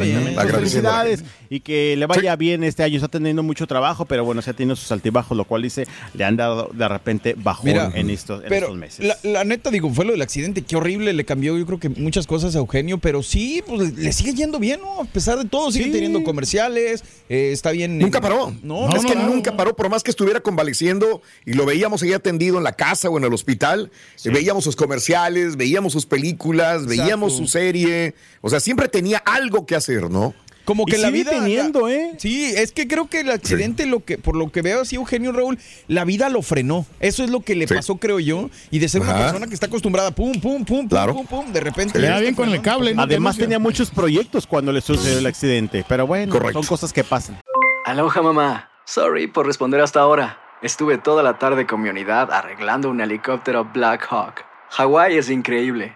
Felicidades 0.56 1.24
y 1.50 1.60
que 1.60 1.96
le 1.98 2.06
vaya 2.06 2.36
bien 2.38 2.64
este 2.64 2.84
año. 2.84 2.96
Está 2.96 3.10
teniendo 3.10 3.44
mucho 3.44 3.68
trabajo, 3.68 4.06
pero 4.06 4.24
bueno, 4.24 4.42
se 4.42 4.52
ha 4.52 4.54
tenido 4.54 4.76
sus 4.78 4.90
altibajos, 4.92 5.36
lo 5.36 5.44
cual 5.44 5.62
dice, 5.64 5.86
le 6.14 6.24
han 6.24 6.38
dado 6.38 6.70
de 6.74 6.88
repente 6.88 7.36
bajón 7.38 7.66
Mira, 7.66 7.92
en, 7.94 8.10
estos, 8.10 8.42
en 8.44 8.50
pero 8.50 8.68
estos 8.68 8.80
meses. 8.80 9.06
La, 9.06 9.18
la 9.24 9.44
neta, 9.44 9.70
digo, 9.70 9.90
fue 9.94 10.06
lo 10.06 10.14
del 10.14 10.22
accidente, 10.22 10.62
qué 10.62 10.78
horrible, 10.78 11.12
le 11.12 11.26
cambió 11.26 11.58
yo 11.58 11.66
creo 11.66 11.80
que 11.80 11.90
muchas 11.90 12.26
cosas 12.26 12.56
a 12.56 12.60
Eugenio, 12.60 13.00
pero 13.00 13.22
sí, 13.22 13.62
pues 13.68 13.98
le 13.98 14.14
sigue 14.14 14.34
yendo 14.34 14.58
bien, 14.58 14.80
¿no? 14.82 15.02
A 15.02 15.06
pesar 15.06 15.38
de 15.38 15.46
todo, 15.46 15.72
sigue 15.72 15.86
Sí. 15.86 15.92
teniendo 15.92 16.24
comerciales, 16.24 17.04
eh, 17.28 17.50
está 17.52 17.72
bien. 17.72 18.00
Nunca 18.00 18.22
paró. 18.22 18.54
No, 18.64 18.88
es 18.96 19.04
no, 19.04 19.10
que 19.10 19.16
no, 19.16 19.28
nunca 19.28 19.52
no. 19.52 19.58
paró, 19.58 19.76
por 19.76 19.90
más 19.90 20.04
que 20.04 20.12
estuviera 20.12 20.40
convaleciendo 20.40 21.22
y 21.46 21.54
lo 21.54 21.66
veíamos 21.66 22.02
ahí 22.04 22.14
atendido 22.14 22.58
en 22.58 22.64
la 22.64 22.74
casa 22.74 23.10
o 23.10 23.18
en 23.18 23.26
el 23.26 23.34
hospital, 23.34 23.92
eh, 24.24 24.30
veíamos 24.30 24.64
sus 24.64 24.76
comerciales, 24.76 25.58
veíamos 25.58 25.92
sus 25.94 26.06
películas, 26.06 26.86
veíamos 26.86 27.25
su 27.30 27.48
serie. 27.48 28.14
O 28.42 28.50
sea, 28.50 28.60
siempre 28.60 28.88
tenía 28.88 29.18
algo 29.20 29.66
que 29.66 29.76
hacer, 29.76 30.10
¿no? 30.10 30.34
Como 30.66 30.84
Y 30.88 30.92
que 30.94 30.98
la 30.98 31.12
vida. 31.12 31.30
teniendo, 31.30 31.90
¿eh? 31.90 32.14
Sí, 32.18 32.46
es 32.56 32.72
que 32.72 32.88
creo 32.88 33.08
que 33.08 33.20
el 33.20 33.30
accidente, 33.30 33.86
lo 33.86 34.04
que, 34.04 34.18
por 34.18 34.36
lo 34.36 34.52
que 34.52 34.64
veo 34.64 34.82
así, 34.82 34.96
Eugenio 34.96 35.32
Raúl, 35.32 35.60
la 35.88 36.06
vida 36.06 36.28
lo 36.30 36.42
frenó. 36.42 36.88
Eso 37.00 37.24
es 37.24 37.30
lo 37.30 37.42
que 37.42 37.54
le 37.54 37.68
Sí. 37.68 37.76
pasó, 37.76 37.98
creo 37.98 38.20
yo. 38.20 38.50
Y 38.72 38.80
de 38.80 38.90
ser 38.90 39.02
una 39.02 39.16
persona 39.16 39.46
que 39.46 39.54
está 39.54 39.68
acostumbrada, 39.68 40.10
pum, 40.10 40.32
pum, 40.42 40.66
pum, 40.66 40.66
pum, 40.66 40.88
Claro. 40.88 41.14
pum, 41.14 41.28
pum, 41.28 41.54
de 41.54 41.60
repente. 41.60 42.00
Le 42.00 42.08
da 42.08 42.20
bien 42.20 42.34
con 42.34 42.50
el 42.50 42.64
cable, 42.64 42.96
¿no? 42.96 43.04
Además 43.04 43.38
tenía 43.38 43.60
muchos 43.60 43.92
proyectos 43.92 44.48
cuando 44.48 44.72
le 44.72 44.82
sucedió 44.82 45.20
el 45.20 45.26
accidente, 45.28 45.86
pero 45.88 46.08
bueno, 46.08 46.32
Correcto. 46.32 46.64
son 46.64 46.68
cosas 46.68 46.92
que 46.92 47.04
pasan. 47.04 47.40
Aloha 47.86 48.24
mamá. 48.24 48.72
Sorry 48.86 49.28
por 49.28 49.46
responder 49.46 49.82
hasta 49.82 50.00
ahora. 50.00 50.40
Estuve 50.64 50.98
toda 50.98 51.22
la 51.22 51.38
tarde 51.38 51.68
con 51.68 51.80
mi 51.84 51.90
unidad 51.90 52.32
arreglando 52.32 52.90
un 52.90 53.02
helicóptero 53.02 53.70
Black 53.72 54.08
Hawk. 54.10 54.44
Hawái 54.72 55.16
es 55.18 55.30
increíble. 55.30 55.96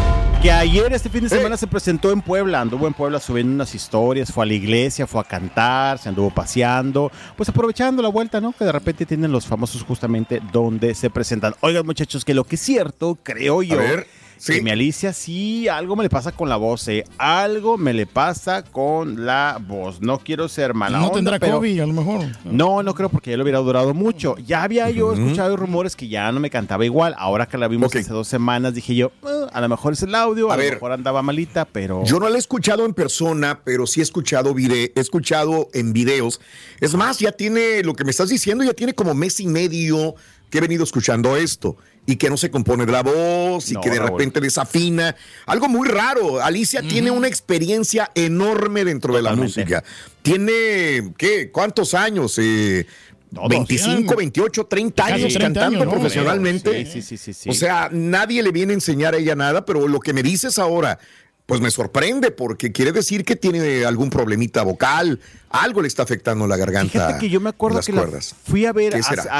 Que 0.41 0.51
ayer, 0.51 0.91
este 0.91 1.07
fin 1.07 1.21
de 1.21 1.29
semana, 1.29 1.55
se 1.55 1.67
presentó 1.67 2.11
en 2.11 2.19
Puebla. 2.19 2.61
Anduvo 2.61 2.87
en 2.87 2.95
Puebla 2.95 3.19
subiendo 3.19 3.53
unas 3.53 3.75
historias, 3.75 4.31
fue 4.31 4.43
a 4.43 4.47
la 4.47 4.53
iglesia, 4.53 5.05
fue 5.05 5.21
a 5.21 5.23
cantar, 5.23 5.99
se 5.99 6.09
anduvo 6.09 6.31
paseando, 6.31 7.11
pues 7.37 7.47
aprovechando 7.49 8.01
la 8.01 8.09
vuelta, 8.09 8.41
¿no? 8.41 8.51
Que 8.51 8.65
de 8.65 8.71
repente 8.71 9.05
tienen 9.05 9.31
los 9.31 9.45
famosos 9.45 9.83
justamente 9.83 10.41
donde 10.51 10.95
se 10.95 11.11
presentan. 11.11 11.53
Oigan, 11.61 11.85
muchachos, 11.85 12.25
que 12.25 12.33
lo 12.33 12.43
que 12.43 12.55
es 12.55 12.61
cierto, 12.61 13.19
creo 13.21 13.61
yo. 13.61 13.77
ver, 13.77 14.07
sí. 14.41 14.53
Que 14.53 14.61
mi 14.61 14.71
Alicia 14.71 15.13
sí, 15.13 15.67
algo 15.67 15.95
me 15.95 16.03
le 16.03 16.09
pasa 16.09 16.31
con 16.31 16.49
la 16.49 16.55
voz, 16.57 16.87
¿eh? 16.87 17.03
Algo 17.17 17.77
me 17.77 17.93
le 17.93 18.05
pasa 18.07 18.63
con 18.63 19.25
la 19.25 19.59
voz. 19.65 20.01
No 20.01 20.17
quiero 20.19 20.49
ser 20.49 20.73
mala 20.73 20.97
No 20.97 21.03
onda, 21.05 21.15
tendrá 21.15 21.39
pero- 21.39 21.57
COVID, 21.57 21.79
a 21.81 21.85
lo 21.85 21.93
mejor. 21.93 22.25
no, 22.45 22.81
no 22.83 22.93
creo 22.93 23.09
porque 23.09 23.31
ya 23.31 23.37
lo 23.37 23.43
hubiera 23.43 23.59
durado 23.59 23.93
mucho. 23.93 24.35
Ya 24.45 24.63
había 24.63 24.89
yo 24.89 25.13
escuchado 25.13 25.55
rumores 25.57 25.95
que 25.95 26.07
ya 26.07 26.31
no 26.31 26.39
me 26.39 26.49
cantaba 26.49 26.83
igual. 26.85 27.13
Ahora 27.17 27.45
que 27.47 27.57
la 27.57 27.67
vimos 27.67 27.93
hace 27.95 28.11
dos 28.11 28.27
semanas, 28.27 28.73
dije 28.73 28.95
yo, 28.95 29.11
"Eh, 29.23 29.47
a 29.53 29.61
lo 29.61 29.69
mejor 29.69 29.93
es 29.93 30.01
el 30.03 30.15
audio, 30.15 30.49
a, 30.49 30.55
A 30.55 30.57
lo 30.57 30.63
ver. 30.63 30.73
mejor 30.73 30.91
andaba 30.91 31.21
malita, 31.21 31.65
pero... 31.65 32.03
Yo 32.05 32.19
no 32.19 32.27
la 32.29 32.35
he 32.35 32.39
escuchado 32.39 32.85
en 32.85 32.93
persona, 32.93 33.59
pero 33.63 33.85
sí 33.85 33.99
he 33.99 34.03
escuchado, 34.03 34.53
vide- 34.53 34.91
he 34.95 34.99
escuchado 34.99 35.67
en 35.73 35.93
videos. 35.93 36.41
Es 36.79 36.95
más, 36.95 37.19
ya 37.19 37.31
tiene, 37.31 37.83
lo 37.83 37.93
que 37.93 38.03
me 38.03 38.11
estás 38.11 38.29
diciendo, 38.29 38.63
ya 38.63 38.73
tiene 38.73 38.93
como 38.93 39.13
mes 39.13 39.39
y 39.39 39.47
medio 39.47 40.15
que 40.49 40.57
he 40.57 40.61
venido 40.61 40.83
escuchando 40.83 41.37
esto 41.37 41.77
y 42.05 42.15
que 42.15 42.29
no 42.29 42.37
se 42.37 42.49
compone 42.49 42.85
de 42.85 42.91
la 42.91 43.03
voz 43.03 43.69
y 43.69 43.75
No, 43.75 43.81
que 43.81 43.89
de 43.89 43.99
Raúl. 43.99 44.11
repente 44.11 44.41
desafina. 44.41 45.15
Algo 45.45 45.69
muy 45.69 45.87
raro. 45.87 46.41
Alicia 46.41 46.81
tiene 46.81 47.11
una 47.11 47.27
experiencia 47.27 48.11
enorme 48.15 48.83
dentro 48.83 49.15
de 49.15 49.21
la 49.21 49.35
música. 49.35 49.83
Tiene, 50.21 51.13
¿qué? 51.17 51.51
¿Cuántos 51.51 51.93
años? 51.93 52.37
Eh, 52.39 52.85
Todos. 53.33 53.49
25, 53.49 54.15
28, 54.15 54.65
30 54.65 55.03
Casi 55.03 55.13
años 55.13 55.33
30 55.33 55.39
cantando 55.61 55.77
años, 55.79 55.85
¿no? 55.85 55.91
profesionalmente. 55.91 56.85
Sí, 56.85 56.91
sí, 56.91 57.01
sí, 57.01 57.17
sí, 57.17 57.33
sí. 57.33 57.49
O 57.49 57.53
sea, 57.53 57.89
nadie 57.91 58.43
le 58.43 58.51
viene 58.51 58.73
a 58.73 58.75
enseñar 58.75 59.13
a 59.13 59.17
ella 59.17 59.35
nada, 59.35 59.65
pero 59.65 59.87
lo 59.87 59.99
que 59.99 60.11
me 60.13 60.21
dices 60.23 60.59
ahora, 60.59 60.99
pues 61.45 61.59
me 61.61 61.69
sorprende 61.71 62.31
porque 62.31 62.71
quiere 62.71 62.91
decir 62.91 63.25
que 63.25 63.35
tiene 63.35 63.83
algún 63.85 64.09
problemita 64.09 64.63
vocal, 64.63 65.19
algo 65.49 65.81
le 65.81 65.89
está 65.89 66.03
afectando 66.03 66.47
la 66.47 66.55
garganta. 66.55 66.91
Fíjate 66.93 67.19
que 67.19 67.29
yo 67.29 67.41
me 67.41 67.49
acuerdo 67.49 67.77
las 67.79 67.85
que 67.85 67.91
la 67.91 68.07
fui 68.45 68.65
a 68.65 68.71
ver, 68.71 68.93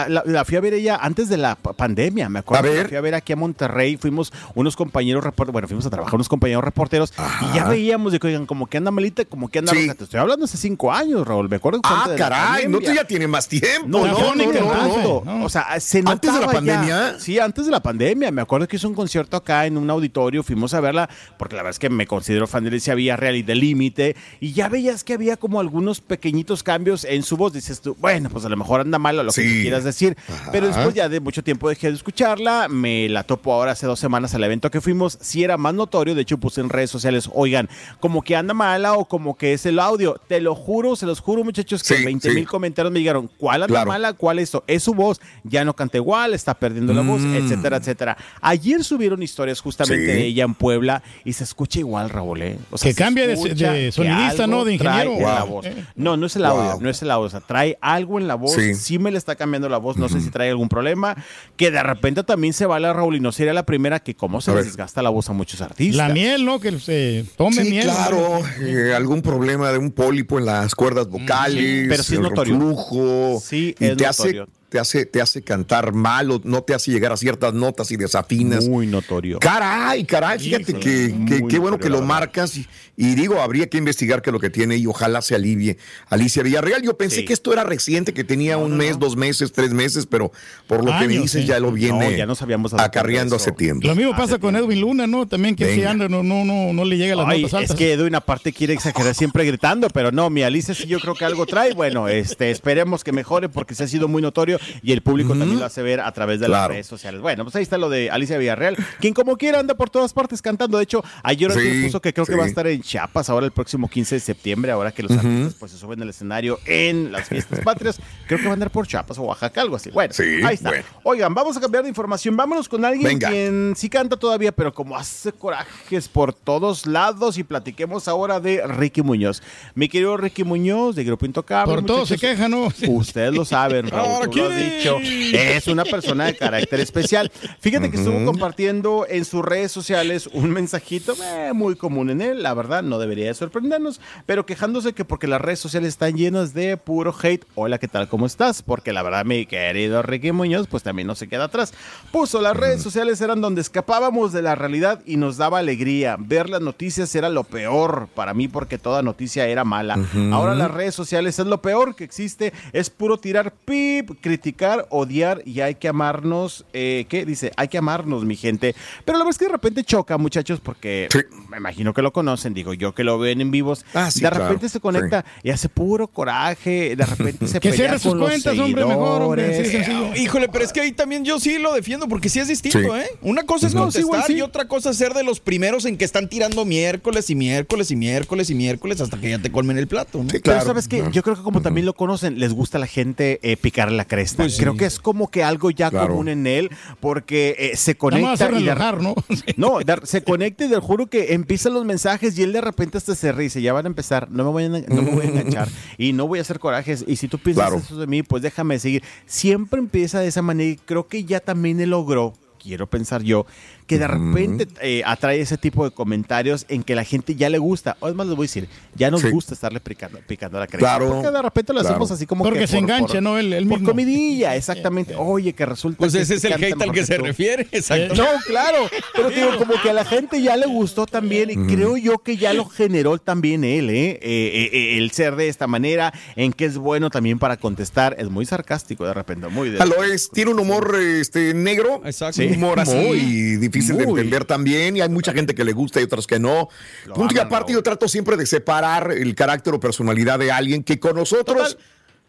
la, 0.10 0.24
la 0.26 0.44
fui 0.44 0.58
a 0.58 0.60
ver 0.60 0.74
ella 0.74 0.98
antes 1.02 1.30
de 1.30 1.38
la 1.38 1.56
pa- 1.56 1.72
pandemia, 1.72 2.28
me 2.28 2.40
acuerdo. 2.40 2.68
A 2.68 2.72
que 2.74 2.82
la 2.84 2.88
fui 2.90 2.98
a 2.98 3.02
ver 3.02 3.16
aquí 3.16 3.32
a 3.32 3.38
Monterrey, 3.38 3.96
fuimos 3.96 4.34
unos 4.56 4.76
compañeros 4.76 5.24
reporteros, 5.24 5.54
bueno, 5.54 5.68
fuimos 5.70 5.86
a 5.86 5.90
trabajar 5.90 6.16
unos 6.16 6.28
compañeros 6.28 6.66
reporteros 6.66 7.14
y 7.50 7.56
ya 7.56 7.66
veíamos 7.66 8.12
de 8.12 8.20
que, 8.20 8.28
oigan, 8.28 8.46
como 8.46 8.68
que 8.68 8.76
anda 8.78 8.92
malita, 8.92 9.24
como 9.24 9.48
que 9.48 9.60
anda 9.60 9.72
Sí. 9.72 9.84
roja. 9.84 9.96
Te 9.96 10.04
estoy 10.04 10.20
hablando 10.20 10.44
hace 10.46 10.58
cinco 10.58 10.92
años, 10.92 11.26
Raúl, 11.26 11.48
me 11.48 11.56
acuerdo. 11.56 11.80
Ah, 11.84 12.08
de 12.10 12.18
caray, 12.18 12.66
no, 12.66 12.80
tú 12.80 12.84
pandemia. 12.84 13.02
ya 13.04 13.08
tienes 13.08 13.30
más 13.30 13.48
tiempo. 13.48 13.88
No, 13.88 14.06
no, 14.06 14.36
no, 14.36 14.52
no, 14.52 15.22
no. 15.24 15.46
O 15.46 15.50
sea, 15.50 15.80
se 15.80 16.00
¿Antes 16.06 16.34
de 16.34 16.40
la 16.42 16.46
notaba 16.48 16.62
ya. 16.66 16.76
pandemia? 16.76 17.16
Sí, 17.20 17.40
antes 17.40 17.66
de 17.66 17.72
la 17.72 17.82
pandemia. 17.82 18.32
Me 18.32 18.42
acuerdo 18.42 18.68
que 18.68 18.76
hizo 18.76 18.90
un 18.90 18.96
concierto 18.96 19.38
acá 19.38 19.66
en 19.66 19.78
un 19.78 19.90
auditorio. 19.90 20.44
Fuimos 20.44 20.74
a 20.74 20.82
verla 20.82 21.10
porque 21.38 21.56
la 21.56 21.62
verdad 21.62 21.72
es 21.76 21.80
que 21.80 21.90
me 21.92 22.08
considero 22.08 22.48
fan 22.48 22.64
de 22.64 22.70
Alicia 22.70 22.96
Villarreal 22.96 23.36
y 23.36 23.44
de 23.44 23.56
Límite. 23.56 24.16
Y 24.40 24.54
ya 24.54 24.70
veías 24.70 25.04
que 25.04 25.14
había 25.14 25.38
como 25.38 25.60
algunos 25.60 26.02
pequeñitos 26.02 26.64
cambios 26.64 27.04
en 27.06 27.24
su 27.24 27.38
voz. 27.38 27.54
Dices 27.54 27.82
tú, 27.82 27.96
bueno, 28.00 28.30
pues 28.30 28.46
a 28.46 28.50
lo 28.50 28.58
mejor 28.58 28.82
anda 28.82 28.98
mal 29.00 29.18
lo 29.18 29.26
que 29.26 29.42
Sí. 29.42 29.48
tú 29.56 29.62
quieras 29.62 29.84
decir. 29.84 30.18
Ajá. 30.28 30.50
Pero 30.52 30.68
después 30.68 30.94
ya 30.94 31.10
de 31.10 31.20
mucho 31.20 31.44
tiempo 31.44 31.70
dejé 31.70 31.88
de 31.90 31.96
escucharla. 31.96 32.68
Me 32.70 33.10
la 33.10 33.24
topo 33.24 33.54
ahora 33.54 33.72
hace 33.74 33.86
dos 33.86 34.00
semanas 34.00 34.34
al 34.34 34.44
evento 34.44 34.72
que 34.72 34.82
fuimos. 34.82 35.18
Sí 35.22 35.44
era 35.44 35.58
más 35.58 35.74
notorio. 35.74 36.16
De 36.16 36.22
hecho, 36.22 36.38
puse 36.38 36.62
en 36.62 36.70
redes 36.70 36.90
sociales, 36.90 37.30
oigan, 37.34 37.70
como 38.00 38.22
que 38.22 38.36
anda 38.36 38.54
mala 38.54 38.94
o 38.94 39.06
como 39.06 39.38
que 39.38 39.54
es 39.54 39.66
el 39.66 39.80
audio. 39.80 40.20
Te 40.28 40.40
lo 40.42 40.56
juro, 40.56 40.96
se 40.96 41.06
los 41.06 41.20
juro, 41.20 41.44
muchachos, 41.44 41.84
que 41.84 41.98
Sí, 41.98 42.06
20 42.06 42.32
mil 42.34 42.48
comentarios 42.48 42.92
me 42.92 43.00
dijeron, 43.00 43.30
¿cuál 43.38 43.64
anda 43.64 43.74
Claro. 43.74 43.88
mala? 43.90 44.14
¿Cuál 44.14 44.40
esto? 44.40 44.64
Es 44.68 44.84
su 44.84 44.94
voz, 44.94 45.20
ya 45.44 45.66
no 45.66 45.76
canta 45.76 45.98
igual, 45.98 46.34
está 46.34 46.54
perdiendo 46.54 46.94
la 46.94 47.02
voz, 47.02 47.22
Mm. 47.22 47.36
etcétera, 47.36 47.78
etcétera. 47.78 48.18
Ayer 48.42 48.84
subieron 48.84 49.22
historias 49.22 49.60
justamente 49.60 50.06
de 50.06 50.26
ella 50.26 50.44
en 50.46 50.54
Puebla 50.54 51.04
y 51.26 51.34
se 51.34 51.44
escucha 51.44 51.80
igual, 51.82 52.10
Raúl, 52.10 52.42
¿eh? 52.42 52.58
O 52.72 52.78
Que 52.78 52.80
se 52.80 52.96
cambia 52.96 53.28
de- 53.28 53.36
de 53.36 53.92
sonidista, 53.92 54.48
¿no? 54.48 54.64
De 54.66 54.78
trae 54.78 55.06
ingeniero. 55.06 55.30
en 55.30 55.36
la 55.36 55.44
Wow. 55.44 55.54
voz. 55.56 55.66
Eh. 55.66 55.76
No, 55.96 56.18
no 56.18 56.26
es 56.28 56.36
el 56.36 56.46
audio, 56.46 56.72
Wow. 56.72 56.82
no 56.82 56.90
es 56.90 57.02
el 57.02 57.12
audio, 57.12 57.26
o 57.28 57.30
sea, 57.30 57.42
trae 57.42 57.78
algo 57.82 58.20
en 58.20 58.28
la 58.28 58.36
voz, 58.36 58.54
Sí. 58.54 58.74
sí, 58.76 58.98
me 59.00 59.12
le 59.12 59.18
está 59.18 59.36
cambiando 59.36 59.70
la 59.70 59.78
voz, 59.78 59.98
no 59.98 60.08
sé 60.10 60.22
si 60.22 60.30
trae 60.32 60.50
algún 60.50 60.70
problema, 60.70 61.16
que 61.58 61.70
de 61.72 61.84
repente 61.84 62.24
también 62.24 62.54
se 62.54 62.66
va 62.66 62.80
la 62.80 62.94
Raúl 62.94 63.16
y 63.18 63.20
no 63.20 63.32
sería 63.32 63.54
la 63.54 63.66
primera 63.66 64.00
que 64.00 64.16
cómo 64.16 64.42
se 64.42 64.54
les 64.56 64.66
desgasta 64.66 65.02
la 65.02 65.10
voz 65.10 65.30
a 65.30 65.34
muchos 65.34 65.62
artistas. 65.62 65.98
La 66.08 66.14
miel, 66.14 66.46
¿no? 66.46 66.60
Que 66.60 66.80
se 66.80 67.26
tome 67.38 67.64
Sí, 67.64 67.70
miel. 67.70 67.84
claro, 67.86 68.40
eh, 68.62 68.94
algún 68.96 69.22
problema 69.22 69.72
de 69.72 69.78
un 69.78 69.92
pólipo 69.92 70.40
en 70.40 70.46
las 70.46 70.74
cuerdas 70.76 71.08
vocales, 71.08 71.88
pero 71.90 72.04
sí 72.04 72.14
es 72.14 72.18
el 72.20 72.24
notorio. 72.24 72.54
reflujo, 72.54 73.40
Sí, 73.44 73.76
y 73.80 73.86
es 73.86 73.98
te 73.98 74.06
hace 74.06 74.24
notorio. 74.34 74.48
Te 74.72 74.80
hace, 74.80 75.06
te 75.06 75.20
hace 75.22 75.42
cantar 75.42 75.92
mal 75.92 76.32
o 76.32 76.40
no 76.46 76.64
te 76.64 76.74
hace 76.74 76.92
llegar 76.92 77.12
a 77.12 77.18
ciertas 77.18 77.54
notas 77.54 77.92
y 77.92 77.98
desafinas. 77.98 78.70
Muy 78.70 78.88
notorio. 78.88 79.38
Caray, 79.40 80.06
caray, 80.06 80.40
fíjate 80.40 80.76
que, 80.76 81.14
que- 81.28 81.46
qué 81.46 81.60
bueno 81.60 81.78
que 81.78 81.90
lo 81.90 82.02
marcas 82.02 82.56
y, 82.56 82.66
y 82.96 83.16
digo, 83.16 83.42
habría 83.42 83.68
que 83.68 83.78
investigar 83.78 84.22
qué 84.22 84.30
es 84.30 84.34
lo 84.34 84.40
que 84.40 84.50
tiene 84.50 84.78
y 84.78 84.88
ojalá 84.88 85.22
se 85.22 85.36
alivie 85.36 85.78
Alicia 86.08 86.42
Villarreal. 86.42 86.82
Yo 86.84 86.96
pensé 86.96 87.18
Sí. 87.18 87.26
que 87.26 87.34
esto 87.34 87.52
era 87.52 87.66
reciente, 87.66 88.14
que 88.14 88.24
tenía 88.24 88.56
un 88.58 88.78
mes, 88.78 88.98
dos 88.98 89.18
meses, 89.18 89.52
tres 89.52 89.74
meses, 89.74 90.06
pero 90.06 90.32
por 90.68 90.86
lo 90.86 90.98
que 90.98 91.06
me 91.10 91.18
dices 91.20 91.42
sí. 91.42 91.48
ya 91.48 91.60
lo 91.60 91.74
viene 91.74 92.10
No, 92.12 92.16
ya 92.16 92.26
nos 92.26 92.42
habíamos 92.42 92.72
dado 92.72 92.82
acarreando 92.86 93.36
hace 93.36 93.52
tiempo. 93.52 93.86
Lo 93.86 93.94
mismo 93.96 94.16
pasa 94.16 94.38
con 94.40 94.56
Edwin 94.56 94.80
Luna, 94.80 95.06
¿no? 95.06 95.28
También 95.28 95.58
que 95.58 95.66
Venga. 95.66 95.92
anda, 95.92 96.08
no, 96.08 96.24
no, 96.24 96.46
no, 96.46 96.72
no 96.72 96.86
le 96.86 96.96
llega 96.96 97.16
a 97.16 97.18
las 97.18 97.28
Ay, 97.28 97.42
notas 97.42 97.56
altas. 97.56 97.72
es 97.72 97.76
que 97.76 97.92
Edwin 97.92 98.16
aparte 98.16 98.54
quiere 98.54 98.74
exagerar 98.74 99.14
siempre 99.16 99.44
gritando, 99.44 99.90
pero 99.90 100.14
no, 100.14 100.30
mi 100.30 100.44
Alicia 100.44 100.74
sí 100.74 100.88
yo 100.88 101.00
creo 101.02 101.14
que 101.16 101.26
algo 101.26 101.46
trae. 101.46 101.74
Bueno, 101.74 102.08
este, 102.08 102.52
esperemos 102.52 103.04
que 103.04 103.12
mejore 103.12 103.50
porque 103.50 103.76
se 103.76 103.84
ha 103.84 103.88
sido 103.90 104.08
muy 104.08 104.22
notorio 104.22 104.61
y 104.82 104.92
el 104.92 105.02
público 105.02 105.36
también 105.36 105.60
lo 105.60 105.66
hace 105.66 105.82
ver 105.82 106.00
a 106.02 106.12
través 106.12 106.40
de 106.40 106.48
las 106.48 106.68
redes 106.68 106.88
sociales. 106.88 107.22
Bueno, 107.22 107.44
pues 107.44 107.56
ahí 107.56 107.64
está 107.64 107.78
lo 107.78 107.90
de 107.90 108.10
Alicia 108.10 108.38
Villarreal, 108.38 108.78
quien 109.00 109.14
como 109.14 109.38
quiera 109.38 109.60
anda 109.60 109.76
por 109.76 109.90
todas 109.90 110.14
partes 110.14 110.42
cantando. 110.42 110.78
De 110.78 110.84
hecho, 110.84 111.04
ayer 111.24 111.52
Sí, 111.52 111.84
puso 111.86 112.02
que 112.02 112.14
creo 112.14 112.26
que 112.26 112.36
va 112.36 112.44
a 112.46 112.48
estar 112.48 112.66
en 112.68 112.82
Chiapas 112.82 113.30
ahora 113.30 113.46
el 113.46 113.52
próximo 113.52 113.90
15 113.90 114.16
de 114.16 114.20
septiembre, 114.22 114.72
ahora 114.72 114.92
que 114.92 115.04
los 115.04 115.12
artistas 115.12 115.54
pues 115.60 115.72
se 115.72 115.78
suben 115.78 116.02
al 116.02 116.10
escenario 116.10 116.60
en 116.66 117.12
las 117.12 117.28
fiestas 117.30 117.60
patrias. 117.64 118.00
Creo 118.28 118.40
que 118.40 118.46
va 118.46 118.52
a 118.52 118.54
andar 118.54 118.72
por 118.72 118.88
Chiapas 118.88 119.18
o 119.18 119.24
Oaxaca, 119.24 119.62
algo 119.62 119.76
así. 119.76 119.90
Bueno, 119.92 120.14
Sí, 120.14 120.24
ahí 120.46 120.56
está. 120.56 120.70
bueno. 120.70 120.86
Oigan, 121.04 121.34
vamos 121.34 121.58
a 121.58 121.60
cambiar 121.62 121.84
de 121.84 121.90
información. 121.90 122.36
Vámonos 122.38 122.68
con 122.70 122.84
alguien 122.86 123.04
Venga. 123.08 123.30
quien 123.30 123.74
sí 123.76 123.90
canta 123.90 124.16
todavía, 124.18 124.52
pero 124.52 124.74
como 124.74 124.96
hace 124.96 125.32
corajes 125.32 126.08
por 126.08 126.34
todos 126.34 126.86
lados. 126.86 127.38
Y 127.38 127.44
platiquemos 127.44 128.08
ahora 128.08 128.40
de 128.40 128.66
Ricky 128.68 129.02
Muñoz. 129.02 129.42
Mi 129.76 129.88
querido 129.90 130.18
Ricky 130.18 130.44
Muñoz, 130.44 130.96
de 130.96 131.04
Grupo 131.04 131.26
Intocable. 131.26 131.74
Por 131.74 131.86
todo 131.86 132.06
se 132.06 132.14
muchachos, 132.16 132.22
queja, 132.38 132.48
¿no? 132.50 132.70
Ustedes 132.90 133.34
lo 133.34 133.46
saben, 133.46 133.88
Raúl, 133.90 134.10
Ahora, 134.10 134.28
dicho. 134.56 134.98
Es 135.02 135.68
una 135.68 135.84
persona 135.84 136.26
de 136.26 136.36
carácter 136.36 136.80
especial. 136.80 137.32
Fíjate 137.60 137.90
que 137.90 137.98
estuvo 137.98 138.24
compartiendo 138.26 139.06
en 139.10 139.26
sus 139.26 139.44
redes 139.44 139.72
sociales 139.72 140.28
un 140.34 140.52
mensajito 140.52 141.16
eh, 141.24 141.52
muy 141.54 141.76
común 141.76 142.10
en 142.10 142.22
él, 142.22 142.44
la 142.44 142.54
verdad, 142.54 142.84
no 142.84 143.00
debería 143.00 143.28
de 143.28 143.34
sorprendernos, 143.34 144.00
pero 144.26 144.46
quejándose 144.46 144.94
que 144.94 145.06
porque 145.06 145.28
las 145.28 145.42
redes 145.42 145.60
sociales 145.60 145.90
están 145.90 146.16
llenas 146.16 146.54
de 146.54 146.78
puro 146.78 147.14
hate. 147.22 147.46
Hola, 147.56 147.78
¿qué 147.78 147.88
tal? 147.88 148.08
¿Cómo 148.08 148.26
estás? 148.26 148.62
Porque 148.62 148.94
la 148.94 149.04
verdad, 149.04 149.26
mi 149.26 149.46
querido 149.46 150.02
Ricky 150.02 150.32
Muñoz, 150.32 150.68
pues 150.68 150.84
también 150.84 151.08
no 151.08 151.16
se 151.16 151.28
queda 151.28 151.46
atrás. 151.46 151.74
Puso 152.12 152.42
las 152.42 152.56
redes 152.56 152.82
sociales 152.82 153.22
eran 153.22 153.42
donde 153.42 153.62
escapábamos 153.62 154.34
de 154.34 154.42
la 154.42 154.56
realidad 154.56 155.02
y 155.06 155.18
nos 155.18 155.38
daba 155.38 155.60
alegría. 155.60 156.18
Ver 156.20 156.50
las 156.50 156.62
noticias 156.62 157.14
era 157.16 157.30
lo 157.30 157.44
peor 157.44 158.10
para 158.14 158.34
mí 158.34 158.48
porque 158.48 158.78
toda 158.78 159.02
noticia 159.02 159.48
era 159.48 159.64
mala. 159.64 159.98
Ahora 160.32 160.56
las 160.56 160.72
redes 160.72 160.96
sociales 160.96 161.40
es 161.40 161.46
lo 161.46 161.62
peor 161.62 161.96
que 161.96 162.04
existe, 162.04 162.54
es 162.74 162.90
puro 162.90 163.18
tirar 163.18 163.54
pip, 163.54 164.12
criticar, 164.22 164.41
odiar 164.90 165.42
y 165.46 165.62
hay 165.62 165.76
que 165.76 165.88
amarnos. 165.88 166.66
Eh, 166.74 167.06
¿Qué 167.10 167.26
dice? 167.26 167.52
Hay 167.58 167.68
que 167.68 167.78
amarnos, 167.78 168.26
mi 168.26 168.36
gente. 168.36 168.76
Pero 169.06 169.18
la 169.18 169.24
verdad 169.24 169.32
es 169.32 169.38
que 169.38 169.46
de 169.46 169.52
repente 169.52 169.84
choca, 169.84 170.18
muchachos, 170.18 170.60
porque 170.60 171.08
Sí. 171.12 171.20
me 171.50 171.58
imagino 171.58 171.94
que 171.94 172.02
lo 172.02 172.12
conocen, 172.14 172.54
digo 172.54 172.74
yo 172.74 172.94
que 172.94 173.04
lo 173.04 173.18
ven 173.20 173.42
en 173.42 173.52
vivos. 173.52 173.86
Ah, 173.94 174.10
sí, 174.12 174.20
de 174.22 174.30
claro, 174.30 174.46
repente 174.46 174.70
se 174.70 174.80
conecta 174.80 175.26
y 175.44 175.50
hace 175.50 175.70
puro 175.70 176.08
coraje, 176.08 176.96
de 176.96 177.06
repente 177.06 177.48
se 177.48 177.60
Que 177.60 177.70
pelea 177.72 177.88
cierre 177.88 178.00
sus 178.00 178.16
cuentas, 178.16 178.58
hombre, 178.60 178.86
mejor, 178.86 179.22
hombre, 179.24 179.44
seguidores. 179.64 179.72
sí, 179.72 179.78
sencillo. 179.78 180.16
Híjole, 180.16 180.50
pero 180.50 180.64
es 180.66 180.74
que 180.74 180.82
ahí 180.82 180.92
también 180.92 181.24
yo 181.26 181.40
sí 181.40 181.58
lo 181.60 181.74
defiendo 181.74 182.08
porque 182.08 182.30
sí 182.30 182.40
es 182.40 182.48
distinto, 182.48 182.80
Sí. 182.80 183.00
¿eh? 183.02 183.08
Una 183.22 183.44
cosa 183.44 183.68
es 183.68 183.74
No, 183.74 183.92
sí, 183.92 184.02
contestar 184.02 184.02
igual 184.02 184.24
sí. 184.28 184.34
y 184.36 184.42
otra 184.42 184.68
cosa 184.68 184.92
es 184.92 184.98
ser 184.98 185.14
de 185.14 185.24
los 185.24 185.40
primeros 185.40 185.86
en 185.86 185.98
que 185.98 186.06
están 186.06 186.28
tirando 186.30 186.66
miércoles 186.66 187.30
y 187.30 187.36
miércoles 187.36 187.92
y 187.92 187.96
miércoles 187.96 188.50
y 188.50 188.56
miércoles 188.56 189.02
hasta 189.02 189.20
que 189.20 189.30
ya 189.30 189.40
te 189.40 189.52
colmen 189.52 189.78
el 189.78 189.88
plato, 189.88 190.18
¿no? 190.20 190.24
Sí, 190.26 190.40
Pero 190.42 190.44
claro. 190.44 190.66
sabes 190.66 190.88
que 190.88 191.04
yo 191.12 191.24
creo 191.24 191.36
que 191.36 191.42
como 191.44 191.62
también 191.62 191.86
lo 191.86 191.94
conocen, 191.94 192.40
les 192.40 192.54
gusta 192.54 192.78
a 192.78 192.82
la 192.82 192.88
gente 192.88 193.40
eh, 193.44 193.58
picar 193.58 193.92
la 193.92 194.06
cresta. 194.06 194.31
Pues 194.36 194.56
sí. 194.56 194.62
creo 194.62 194.76
que 194.76 194.86
es 194.86 195.00
como 195.00 195.30
que 195.30 195.44
algo 195.44 195.72
ya 195.72 195.90
Claro. 195.90 196.10
común 196.10 196.28
en 196.30 196.48
él, 196.48 196.70
porque 197.00 197.56
eh, 197.58 197.76
se 197.78 197.96
conecta 197.96 198.34
y 198.34 198.38
de, 198.38 198.48
relajar, 198.48 199.02
¿no? 199.02 199.16
no, 199.58 199.80
de- 199.80 200.02
se 200.06 200.24
conecta 200.24 200.66
y 200.66 200.70
te 200.70 200.78
juro 200.80 201.08
que 201.08 201.34
empiezan 201.34 201.74
los 201.74 201.86
mensajes 201.86 202.38
y 202.38 202.44
él 202.44 202.54
de 202.54 202.62
repente 202.62 202.98
hasta 202.98 203.16
se 203.16 203.32
ríe 203.32 203.44
y 203.44 203.48
dice, 203.48 203.62
ya 203.62 203.74
van 203.74 203.86
a 203.86 203.90
empezar, 203.90 204.30
no 204.32 204.44
me 204.46 204.50
voy 204.52 204.64
a, 204.66 204.70
no 204.70 205.02
me 205.02 205.12
voy 205.12 205.26
a 205.26 205.30
enganchar 205.30 205.68
y 205.98 206.14
no 206.14 206.28
voy 206.28 206.40
a 206.40 206.42
hacer 206.44 206.60
corajes. 206.60 207.04
Y 207.08 207.16
si 207.18 207.28
tú 207.28 207.38
piensas 207.40 207.66
Claro. 207.68 207.78
eso 207.84 207.98
de 207.98 208.08
mí, 208.08 208.24
pues 208.24 208.42
déjame 208.44 208.80
seguir. 208.80 209.04
Siempre 209.26 209.80
empieza 209.80 210.20
de 210.20 210.28
esa 210.28 210.42
manera 210.42 210.72
y 210.72 210.76
creo 210.78 211.08
que 211.08 211.24
ya 211.24 211.40
también 211.40 211.80
él 211.80 211.90
logró. 211.92 212.34
Quiero 212.62 212.88
pensar 212.88 213.24
yo 213.24 213.48
que 213.92 214.00
de 214.00 214.08
repente 214.08 214.68
eh, 214.82 215.02
atrae 215.06 215.42
ese 215.42 215.58
tipo 215.58 215.84
de 215.84 215.92
comentarios 215.92 216.66
en 216.70 216.82
que 216.82 216.96
la 216.96 217.04
gente 217.04 217.36
ya 217.36 217.50
le 217.50 217.58
gusta. 217.58 217.98
O 218.00 218.08
es 218.08 218.16
más, 218.16 218.26
les 218.26 218.38
voy 218.38 218.46
a 218.46 218.48
decir, 218.48 218.70
ya 218.96 219.12
nos 219.12 219.20
Sí. 219.20 219.30
gusta 219.30 219.54
estarle 219.54 219.82
picando, 219.82 220.18
picando 220.26 220.58
la 220.60 220.66
cresta. 220.66 220.80
Claro, 220.80 221.10
Porque 221.10 221.30
de 221.30 221.42
repente 221.42 221.74
lo 221.74 221.82
claro. 221.82 221.94
hacemos 221.94 222.10
así 222.12 222.26
como 222.26 222.46
Porque 222.46 222.60
que 222.60 222.68
se 222.68 222.78
engancha, 222.78 223.20
¿no? 223.20 223.38
Él- 223.38 223.52
él 223.52 223.68
por 223.68 223.80
mismo. 223.80 223.90
comidilla, 223.90 224.56
exactamente. 224.56 225.14
Oye, 225.18 225.52
que 225.52 225.66
resulta 225.66 225.98
Pues 225.98 226.14
que 226.14 226.22
ese 226.22 226.36
es 226.36 226.44
el 226.46 226.54
hate 226.54 226.82
al 226.82 226.94
que 226.94 227.06
se 227.06 227.18
refiere, 227.18 227.68
exacto. 227.74 228.16
No, 228.16 228.24
claro, 228.48 228.90
pero 229.14 229.30
digo, 229.30 229.58
como 229.58 229.74
que 229.82 229.90
a 229.90 229.94
la 229.94 230.06
gente 230.06 230.42
ya 230.42 230.56
le 230.56 230.68
gustó 230.68 231.06
también 231.06 231.50
y 231.50 231.56
creo 231.74 231.98
yo 231.98 232.20
que 232.20 232.38
ya 232.38 232.54
lo 232.54 232.64
generó 232.64 233.18
también 233.18 233.66
él, 233.66 233.90
¿eh? 233.90 234.12
Eh, 234.12 234.20
eh, 234.24 234.70
eh, 234.72 234.98
El 235.00 235.12
ser 235.12 235.36
de 235.36 235.50
esta 235.50 235.68
manera, 235.68 236.14
en 236.38 236.54
que 236.54 236.64
es 236.64 236.78
bueno 236.78 237.10
también 237.10 237.40
para 237.40 237.58
contestar, 237.58 238.16
es 238.18 238.30
muy 238.30 238.46
sarcástico 238.46 239.06
de 239.06 239.14
repente, 239.14 239.50
muy 239.50 239.70
de... 239.70 239.86
Lo 239.86 240.02
es, 240.02 240.30
tiene 240.32 240.52
un 240.52 240.60
humor 240.62 240.96
este, 240.98 241.54
negro, 241.54 242.02
Exacto. 242.06 242.42
un 242.42 242.54
humor 242.56 242.80
así 242.80 242.96
Muy, 242.96 243.58
difícil 243.58 243.81
de 243.88 243.94
muy. 244.06 244.20
entender 244.20 244.46
también, 244.46 244.98
y 244.98 245.02
hay 245.02 245.10
mucha 245.10 245.34
gente 245.34 245.56
que 245.56 245.64
le 245.64 245.74
gusta 245.74 246.00
y 246.00 246.04
otras 246.04 246.28
que 246.28 246.40
no. 246.40 246.70
Lo 247.06 247.14
Punto 247.14 247.36
y 247.36 247.40
aparte, 247.40 247.74
yo 247.74 247.84
trato 247.84 248.08
siempre 248.08 248.38
de 248.38 248.46
separar 248.46 249.12
el 249.12 249.36
carácter 249.36 249.74
o 249.74 249.80
personalidad 249.80 250.40
de 250.40 250.52
alguien 250.52 250.84
que 250.84 251.00
con 251.00 251.16
nosotros 251.16 251.78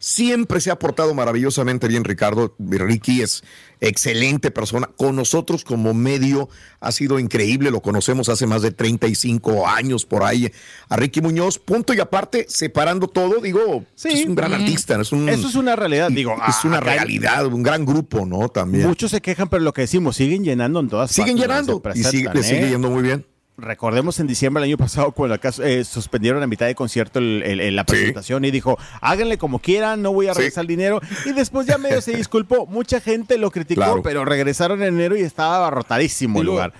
siempre 0.03 0.59
se 0.59 0.69
ha 0.69 0.77
portado 0.77 1.13
maravillosamente 1.13 1.87
bien, 1.87 2.03
Ricardo. 2.03 2.53
Ricky 2.59 3.21
es 3.21 3.41
excelente 3.79 4.51
persona. 4.51 4.87
Con 4.97 5.15
nosotros 5.15 5.63
como 5.63 5.93
medio 5.93 6.49
ha 6.81 6.91
sido 6.91 7.19
increíble, 7.19 7.71
lo 7.71 7.81
conocemos 7.81 8.27
hace 8.27 8.45
más 8.45 8.61
de 8.61 8.71
35 8.71 9.65
años 9.65 10.05
por 10.05 10.23
ahí. 10.23 10.51
A 10.89 10.97
Ricky 10.97 11.21
Muñoz, 11.21 11.57
punto 11.57 11.93
y 11.93 12.01
aparte, 12.01 12.45
separando 12.49 13.07
todo, 13.07 13.39
digo, 13.39 13.85
Sí. 13.95 14.09
es 14.09 14.25
un 14.25 14.35
gran 14.35 14.53
artista, 14.53 14.99
es 14.99 15.13
un... 15.13 15.29
Eso 15.29 15.47
es 15.47 15.55
una 15.55 15.77
realidad, 15.77 16.09
digo. 16.11 16.33
Es 16.49 16.65
a- 16.65 16.67
una 16.67 16.81
realidad, 16.81 17.45
un 17.45 17.63
gran 17.63 17.85
grupo, 17.85 18.25
¿no? 18.25 18.49
También. 18.49 18.85
Muchos 18.87 19.09
se 19.11 19.21
quejan, 19.21 19.47
pero 19.47 19.63
lo 19.63 19.71
que 19.71 19.81
decimos, 19.83 20.17
siguen 20.17 20.43
llenando 20.43 20.81
en 20.81 20.89
todas 20.89 21.11
Siguen 21.11 21.37
partes 21.37 21.47
donde 21.47 21.79
llenando 21.79 21.91
y 21.95 22.03
sigue, 22.03 22.09
presentan, 22.29 22.35
le 22.35 22.43
sigue 22.43 22.67
¿eh? 22.67 22.69
yendo 22.71 22.89
muy 22.89 23.03
bien. 23.03 23.25
Recordemos 23.55 24.19
en 24.19 24.25
diciembre 24.25 24.61
del 24.61 24.69
año 24.71 24.77
pasado 24.77 25.11
cuando 25.11 25.35
acá 25.35 25.51
eh, 25.63 25.83
suspendieron 25.83 26.41
a 26.41 26.47
mitad 26.47 26.65
de 26.65 26.73
concierto 26.73 27.19
el- 27.19 27.43
el- 27.45 27.59
el- 27.59 27.75
la 27.75 27.83
Sí. 27.83 27.87
presentación 27.91 28.43
y 28.45 28.51
dijo, 28.51 28.79
háganle 28.99 29.37
como 29.37 29.59
quieran, 29.59 30.01
no 30.01 30.11
voy 30.11 30.27
a 30.27 30.33
Sí. 30.33 30.39
regresar 30.39 30.63
el 30.63 30.67
dinero. 30.67 31.01
Y 31.25 31.33
después 31.33 31.67
ya 31.67 31.77
medio 31.77 32.01
se 32.01 32.15
disculpó, 32.17 32.65
mucha 32.65 32.99
gente 32.99 33.37
lo 33.37 33.51
criticó, 33.51 33.81
Claro. 33.81 34.01
pero 34.01 34.25
regresaron 34.25 34.81
en 34.81 34.95
enero 34.95 35.15
y 35.15 35.21
estaba 35.21 35.57
abarrotadísimo 35.57 36.39
Y 36.39 36.41
el 36.41 36.45
luego- 36.47 36.57
lugar. 36.61 36.73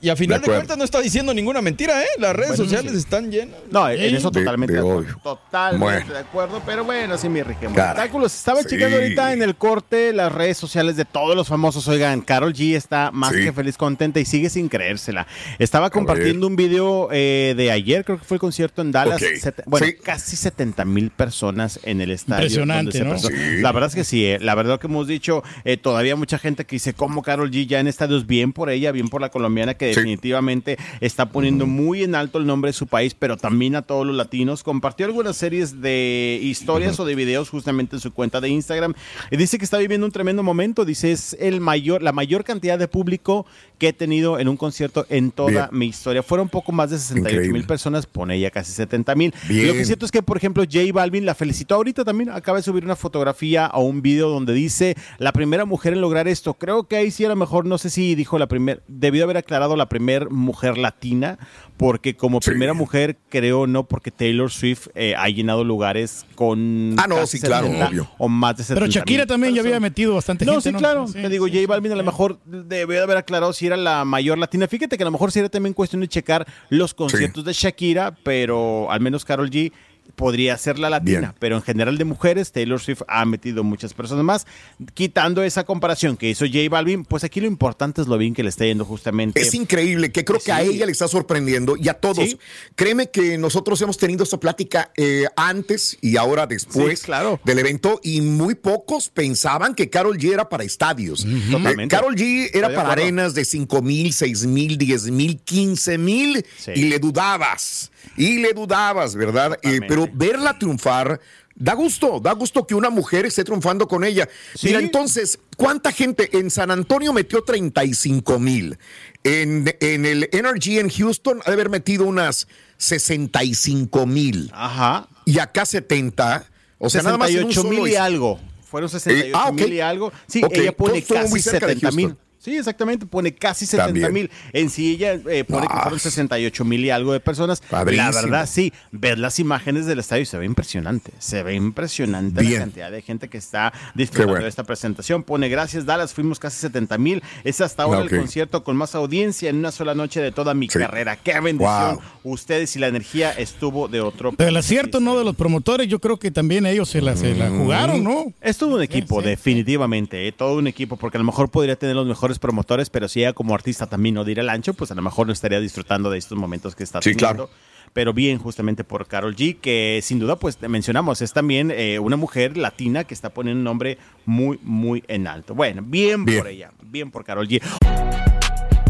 Y 0.00 0.08
a 0.10 0.16
final 0.16 0.40
De 0.40 0.46
cuentas 0.46 0.76
no 0.78 0.84
está 0.84 1.00
diciendo 1.00 1.34
ninguna 1.34 1.60
mentira, 1.60 2.02
¿eh? 2.02 2.06
Las 2.18 2.34
redes 2.36 2.50
Bueno, 2.56 2.64
sociales 2.64 2.92
sí. 2.92 2.98
están 2.98 3.30
llenas. 3.30 3.56
No, 3.70 3.88
en 3.88 4.14
eso 4.14 4.30
totalmente 4.30 4.74
de 4.74 4.80
de, 4.82 4.88
acuerdo. 4.88 5.00
obvio. 5.00 5.20
Totalmente 5.22 5.84
Bueno. 5.84 6.12
de 6.12 6.18
acuerdo, 6.18 6.62
pero 6.64 6.84
bueno, 6.84 7.18
sí, 7.18 7.28
mi. 7.28 7.40
Caray. 7.40 7.56
Espectáculos. 7.66 8.34
Estaba 8.34 8.62
Sí. 8.62 8.68
checando 8.70 8.96
ahorita 8.96 9.32
en 9.32 9.42
el 9.42 9.54
corte 9.56 10.12
las 10.12 10.30
redes 10.32 10.56
sociales 10.58 10.96
de 10.96 11.04
todos 11.04 11.34
los 11.36 11.48
famosos. 11.48 11.86
Oigan, 11.88 12.20
Carol 12.20 12.52
G 12.52 12.74
está 12.76 13.10
más 13.12 13.32
Sí. 13.34 13.44
que 13.44 13.52
feliz, 13.52 13.76
contenta 13.76 14.20
y 14.20 14.24
sigue 14.24 14.50
sin 14.50 14.68
creérsela. 14.68 15.26
Estaba 15.58 15.90
compartiendo 15.90 16.46
un 16.46 16.56
video 16.56 17.08
eh, 17.12 17.54
de 17.56 17.70
ayer, 17.70 18.04
creo 18.04 18.18
que 18.18 18.24
fue 18.24 18.36
el 18.36 18.40
concierto 18.40 18.82
en 18.82 18.92
Dallas. 18.92 19.20
Ok. 19.22 19.28
Sete- 19.40 19.62
bueno, 19.66 19.86
Sí. 19.86 19.94
casi 19.94 20.36
70 20.36 20.84
mil 20.84 21.10
personas 21.10 21.80
en 21.82 22.00
el 22.00 22.10
estadio. 22.10 22.42
Impresionante, 22.44 22.98
donde 23.00 23.18
se 23.18 23.30
¿no? 23.30 23.60
La 23.62 23.72
verdad 23.72 23.88
es 23.88 23.94
que 23.94 24.04
sí, 24.04 24.24
eh, 24.26 24.38
la 24.40 24.54
verdad 24.54 24.78
que 24.80 24.86
hemos 24.86 25.06
dicho, 25.06 25.42
eh, 25.64 25.76
todavía 25.76 26.16
mucha 26.16 26.38
gente 26.38 26.64
que 26.64 26.76
dice, 26.76 26.92
¿cómo 26.94 27.22
Carol 27.22 27.50
G 27.50 27.66
ya 27.66 27.80
en 27.80 27.86
estadios? 27.88 28.26
Bien 28.26 28.52
por 28.52 28.70
ella, 28.70 28.92
bien 28.92 29.08
por 29.08 29.20
la 29.20 29.30
colombiana 29.30 29.74
que 29.74 29.87
Sí. 29.94 30.00
definitivamente 30.00 30.78
está 31.00 31.30
poniendo 31.30 31.66
muy 31.66 32.02
en 32.02 32.14
alto 32.14 32.38
el 32.38 32.46
nombre 32.46 32.70
de 32.70 32.72
su 32.72 32.86
país, 32.86 33.14
pero 33.14 33.36
también 33.36 33.76
a 33.76 33.82
todos 33.82 34.06
los 34.06 34.16
latinos. 34.16 34.62
Compartió 34.62 35.06
algunas 35.06 35.36
series 35.36 35.80
de 35.80 36.38
historias 36.42 36.98
o 37.00 37.04
de 37.04 37.14
videos 37.14 37.50
justamente 37.50 37.96
en 37.96 38.00
su 38.00 38.12
cuenta 38.12 38.40
de 38.40 38.48
Instagram 38.48 38.94
y 39.30 39.36
dice 39.36 39.58
que 39.58 39.64
está 39.64 39.78
viviendo 39.78 40.06
un 40.06 40.12
tremendo 40.12 40.42
momento. 40.42 40.84
Dice, 40.84 41.12
es 41.12 41.36
el 41.40 41.60
mayor, 41.60 42.02
la 42.02 42.12
mayor 42.12 42.44
cantidad 42.44 42.78
de 42.78 42.88
público 42.88 43.46
que 43.78 43.88
he 43.88 43.92
tenido 43.92 44.38
en 44.38 44.48
un 44.48 44.56
concierto 44.56 45.06
en 45.08 45.30
toda 45.30 45.50
Bien. 45.50 45.68
mi 45.72 45.86
historia. 45.86 46.22
Fueron 46.22 46.48
poco 46.48 46.72
más 46.72 46.90
de 46.90 46.98
68 46.98 47.52
mil 47.52 47.64
personas, 47.64 48.06
pone 48.06 48.36
ella 48.36 48.50
casi 48.50 48.72
70 48.72 49.14
mil. 49.14 49.32
Lo 49.48 49.72
que 49.72 49.80
es 49.80 49.86
cierto 49.86 50.04
es 50.04 50.12
que, 50.12 50.22
por 50.22 50.36
ejemplo, 50.36 50.64
J 50.64 50.92
Balvin 50.92 51.24
la 51.24 51.34
felicitó 51.34 51.76
ahorita 51.76 52.04
también. 52.04 52.30
Acaba 52.30 52.58
de 52.58 52.62
subir 52.62 52.84
una 52.84 52.96
fotografía 52.96 53.70
o 53.72 53.82
un 53.82 54.02
video 54.02 54.28
donde 54.28 54.52
dice 54.52 54.96
la 55.18 55.32
primera 55.32 55.64
mujer 55.64 55.92
en 55.92 56.00
lograr 56.00 56.28
esto. 56.28 56.54
Creo 56.54 56.84
que 56.88 56.96
ahí 56.96 57.10
sí 57.10 57.24
era 57.24 57.34
mejor, 57.34 57.66
no 57.66 57.78
sé 57.78 57.90
si 57.90 58.14
dijo 58.14 58.38
la 58.38 58.48
primera, 58.48 58.80
debió 58.88 59.24
haber 59.24 59.36
aclarado 59.36 59.76
la 59.78 59.88
primera 59.88 60.26
mujer 60.28 60.76
latina, 60.76 61.38
porque 61.78 62.14
como 62.16 62.40
Sí. 62.42 62.50
primera 62.50 62.74
mujer, 62.74 63.16
creo 63.28 63.66
no, 63.66 63.84
porque 63.84 64.10
Taylor 64.10 64.50
Swift 64.50 64.88
eh, 64.94 65.14
ha 65.16 65.28
llenado 65.28 65.64
lugares 65.64 66.26
con. 66.34 66.94
Ah, 66.98 67.06
no, 67.08 67.26
sí, 67.26 67.40
claro, 67.40 67.66
70 67.68 67.88
obvio. 67.88 68.10
O 68.18 68.28
más 68.28 68.56
de 68.56 68.64
70 68.64 68.80
Pero 68.80 68.92
Shakira 68.92 69.26
también 69.26 69.54
ya 69.54 69.60
había 69.62 69.80
metido 69.80 70.14
bastante 70.14 70.44
No, 70.44 70.54
gente, 70.60 70.70
sí, 70.70 70.74
claro. 70.76 71.06
Sí, 71.06 71.14
Te 71.14 71.28
digo, 71.28 71.46
sí, 71.46 71.52
J 71.52 71.60
sí, 71.60 71.66
Balvin 71.66 71.92
a 71.92 71.96
lo 71.96 72.04
mejor 72.04 72.38
debió 72.44 72.98
de 72.98 73.02
haber 73.04 73.16
aclarado 73.16 73.52
si 73.52 73.66
era 73.66 73.76
la 73.76 74.04
mayor 74.04 74.36
latina. 74.38 74.66
Fíjate 74.68 74.96
que 74.96 75.02
a 75.02 75.06
lo 75.06 75.12
mejor 75.12 75.32
sería 75.32 75.48
también 75.48 75.72
cuestión 75.72 76.00
de 76.00 76.08
checar 76.08 76.46
los 76.68 76.92
conciertos 76.94 77.44
de 77.44 77.52
Shakira, 77.52 78.14
pero 78.22 78.90
al 78.90 79.00
menos 79.00 79.24
Carol 79.24 79.48
G 79.50 79.72
podría 80.16 80.56
ser 80.58 80.78
la 80.78 80.90
latina, 80.90 81.18
Bien. 81.20 81.32
pero 81.38 81.56
en 81.56 81.62
general 81.62 81.96
de 81.98 82.04
mujeres, 82.04 82.52
Taylor 82.52 82.80
Swift 82.80 83.02
ha 83.08 83.24
metido 83.24 83.62
muchas 83.64 83.94
personas 83.94 84.24
más. 84.24 84.46
Quitando 84.94 85.42
esa 85.42 85.64
comparación 85.64 86.16
que 86.16 86.28
hizo 86.30 86.44
J 86.46 86.58
Balvin, 86.70 87.04
pues 87.04 87.24
aquí 87.24 87.40
lo 87.40 87.46
importante 87.46 88.00
es 88.00 88.08
lo 88.08 88.18
bien 88.18 88.34
que 88.34 88.42
le 88.42 88.48
está 88.48 88.64
yendo 88.64 88.84
justamente. 88.84 89.40
Es 89.40 89.54
increíble, 89.54 90.10
que 90.12 90.24
creo 90.24 90.40
que 90.40 90.52
a 90.52 90.62
ella 90.62 90.86
le 90.86 90.92
está 90.92 91.08
sorprendiendo 91.08 91.76
y 91.76 91.88
a 91.88 91.94
todos. 91.94 92.16
Sí. 92.30 92.38
Créeme 92.74 93.10
que 93.10 93.38
nosotros 93.38 93.80
hemos 93.82 93.96
tenido 93.98 94.24
esta 94.24 94.38
plática 94.40 94.90
eh, 94.96 95.26
antes 95.36 95.98
y 96.00 96.16
ahora 96.16 96.46
después 96.46 96.98
Sí, 97.00 97.04
claro. 97.06 97.40
del 97.44 97.58
evento 97.58 98.00
y 98.02 98.20
muy 98.20 98.54
pocos 98.54 99.08
pensaban 99.08 99.74
que 99.74 99.88
Carol 99.90 100.16
G 100.18 100.32
era 100.32 100.48
para 100.48 100.64
estadios. 100.64 101.26
Totalmente. 101.50 101.84
Eh, 101.94 101.98
Carol 101.98 102.14
G 102.16 102.50
era 102.52 102.68
Estoy 102.68 102.76
para 102.76 102.92
arenas 102.92 103.34
de 103.34 103.44
5 103.44 103.82
mil, 103.82 104.12
6 104.12 104.46
mil, 104.46 104.78
10 104.78 105.10
mil, 105.10 105.38
15 105.40 105.98
mil 105.98 106.44
y 106.74 106.84
le 106.84 106.98
dudabas. 106.98 107.90
Y 108.16 108.38
le 108.38 108.52
dudabas, 108.52 109.14
¿verdad? 109.14 109.52
Eh, 109.54 109.56
Totalmente. 109.56 109.86
Pero 110.06 110.10
verla 110.14 110.58
triunfar. 110.58 111.20
Da 111.60 111.74
gusto, 111.74 112.20
da 112.20 112.32
gusto 112.34 112.64
que 112.66 112.76
una 112.76 112.88
mujer 112.88 113.26
esté 113.26 113.42
triunfando 113.42 113.88
con 113.88 114.04
ella. 114.04 114.28
Sí. 114.54 114.68
Mira, 114.68 114.78
entonces, 114.78 115.40
¿cuánta 115.56 115.90
gente 115.90 116.38
en 116.38 116.50
San 116.52 116.70
Antonio 116.70 117.12
metió 117.12 117.42
35 117.42 118.38
mil? 118.38 118.78
En, 119.24 119.74
en 119.80 120.06
el 120.06 120.28
Energy 120.30 120.78
en 120.78 120.88
Houston 120.88 121.40
ha 121.44 121.50
de 121.50 121.54
haber 121.54 121.68
metido 121.68 122.04
unas 122.04 122.46
65 122.76 124.06
mil. 124.06 124.50
Ajá. 124.54 125.08
Y 125.24 125.40
acá 125.40 125.66
70. 125.66 126.46
O 126.78 126.88
sea, 126.88 127.02
nada 127.02 127.18
más 127.18 127.30
en 127.30 127.44
un 127.44 127.52
68 127.52 127.68
mil 127.68 127.78
solo 127.80 127.88
y 127.88 127.96
algo. 127.96 128.40
Fueron 128.70 128.88
68 128.88 129.26
Eh, 129.26 129.32
ah, 129.34 129.50
mil 129.50 129.72
y 129.72 129.80
algo. 129.80 130.12
Sí, 130.28 130.42
ella 130.52 130.76
pone 130.76 130.90
todo 130.90 130.98
estuvo 130.98 131.18
casi 131.18 131.30
muy 131.30 131.40
cerca 131.42 131.66
de 131.66 131.74
70 131.74 131.96
mil. 131.96 132.16
Sí, 132.38 132.56
exactamente, 132.56 133.04
pone 133.04 133.34
casi 133.34 133.66
70 133.66 133.86
También. 133.86 134.12
mil. 134.12 134.30
En 134.52 134.70
sí 134.70 134.92
ella 134.94 135.14
eh, 135.28 135.44
pone 135.44 135.66
que 135.66 135.72
Ah. 135.74 135.82
fueron 135.82 135.98
68 135.98 136.64
mil 136.64 136.84
y 136.84 136.90
algo 136.90 137.12
de 137.12 137.20
personas. 137.20 137.60
Padrísimo. 137.60 138.10
La 138.12 138.22
verdad, 138.22 138.48
sí, 138.48 138.72
ver 138.92 139.18
las 139.18 139.38
imágenes 139.40 139.86
del 139.86 139.98
estadio 139.98 140.22
y 140.22 140.26
se 140.26 140.38
ve 140.38 140.44
impresionante. 140.46 141.12
Se 141.18 141.42
ve 141.42 141.54
impresionante 141.54 142.40
Bien. 142.40 142.54
la 142.54 142.58
cantidad 142.60 142.90
de 142.90 143.02
gente 143.02 143.28
que 143.28 143.38
está 143.38 143.72
disfrutando 143.94 144.32
bueno. 144.32 144.44
de 144.44 144.48
esta 144.50 144.64
presentación. 144.64 145.22
Pone 145.24 145.48
gracias 145.48 145.84
Dallas, 145.84 146.14
fuimos 146.14 146.38
casi 146.38 146.58
70 146.60 146.96
mil. 146.98 147.22
Es 147.44 147.60
hasta 147.60 147.82
ahora 147.82 148.00
Ah, 148.00 148.02
el 148.04 148.10
concierto 148.16 148.62
con 148.62 148.76
más 148.76 148.94
audiencia 148.94 149.50
en 149.50 149.56
una 149.56 149.72
sola 149.72 149.94
noche 149.94 150.20
de 150.20 150.30
toda 150.32 150.54
mi 150.54 150.68
Sí. 150.68 150.78
carrera. 150.78 151.16
Qué 151.16 151.38
bendición. 151.40 151.96
Wow. 151.96 152.32
Ustedes 152.32 152.76
y 152.76 152.78
la 152.78 152.86
energía 152.88 153.32
estuvo 153.32 153.88
de 153.88 154.00
otro. 154.00 154.32
Del 154.38 154.56
acierto, 154.56 155.00
¿no? 155.00 155.18
De 155.18 155.24
los 155.24 155.34
promotores, 155.34 155.88
yo 155.88 155.98
creo 155.98 156.18
que 156.18 156.30
también 156.30 156.66
ellos 156.66 156.88
se 156.88 157.00
la, 157.02 157.16
se 157.16 157.34
Mm. 157.34 157.38
la 157.38 157.50
jugaron, 157.50 158.04
¿no? 158.04 158.32
Es 158.40 158.58
todo 158.58 158.76
un 158.76 158.82
equipo, 158.82 159.22
definitivamente, 159.22 160.28
¿eh? 160.28 160.32
todo 160.32 160.56
un 160.58 160.66
equipo, 160.66 160.96
porque 160.96 161.16
a 161.16 161.20
lo 161.20 161.24
mejor 161.24 161.50
podría 161.50 161.74
tener 161.76 161.96
los 161.96 162.06
mejores 162.06 162.27
promotores, 162.38 162.90
pero 162.90 163.08
si 163.08 163.20
ella 163.20 163.32
como 163.32 163.54
artista 163.54 163.86
también 163.86 164.16
no 164.16 164.24
diera 164.24 164.42
el 164.42 164.50
ancho, 164.50 164.74
pues 164.74 164.90
a 164.90 164.94
lo 164.94 165.02
mejor 165.02 165.26
no 165.28 165.32
estaría 165.32 165.60
disfrutando 165.60 166.10
de 166.10 166.18
estos 166.18 166.36
momentos 166.36 166.74
que 166.76 166.82
está 166.84 167.00
Sí, 167.00 167.14
teniendo. 167.14 167.46
claro. 167.46 167.50
Pero 167.94 168.12
bien, 168.12 168.38
justamente 168.38 168.84
por 168.84 169.06
Carol 169.06 169.34
G, 169.34 169.56
que 169.60 170.00
sin 170.02 170.18
duda, 170.18 170.36
pues 170.36 170.58
te 170.58 170.68
mencionamos, 170.68 171.22
es 171.22 171.32
también 171.32 171.70
eh, 171.74 171.98
una 171.98 172.16
mujer 172.16 172.58
latina 172.58 173.04
que 173.04 173.14
está 173.14 173.30
poniendo 173.30 173.58
un 173.60 173.64
nombre 173.64 173.96
muy, 174.26 174.58
muy 174.62 175.02
en 175.08 175.26
alto. 175.26 175.54
Bueno, 175.54 175.80
bien, 175.82 176.26
Bien. 176.26 176.38
por 176.40 176.48
ella, 176.48 176.70
bien 176.82 177.10
por 177.10 177.24
Carol 177.24 177.48
G. 177.48 177.62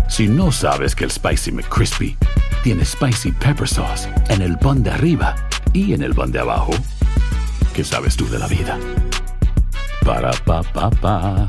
Si 0.08 0.26
no 0.26 0.50
sabes 0.50 0.96
que 0.96 1.04
el 1.04 1.10
Spicy 1.12 1.52
McCrispy 1.52 2.16
tiene 2.64 2.84
Spicy 2.84 3.30
Pepper 3.32 3.68
Sauce 3.68 4.08
en 4.30 4.42
el 4.42 4.58
pan 4.58 4.82
de 4.82 4.90
arriba 4.90 5.36
y 5.72 5.92
en 5.92 6.02
el 6.02 6.12
pan 6.14 6.32
de 6.32 6.40
abajo, 6.40 6.72
¿qué 7.74 7.84
sabes 7.84 8.16
tú 8.16 8.26
de 8.28 8.38
la 8.40 8.48
vida? 8.48 8.78
Para, 10.04 10.32
pa, 10.44 10.62
pa, 10.62 10.90
pa. 10.90 11.48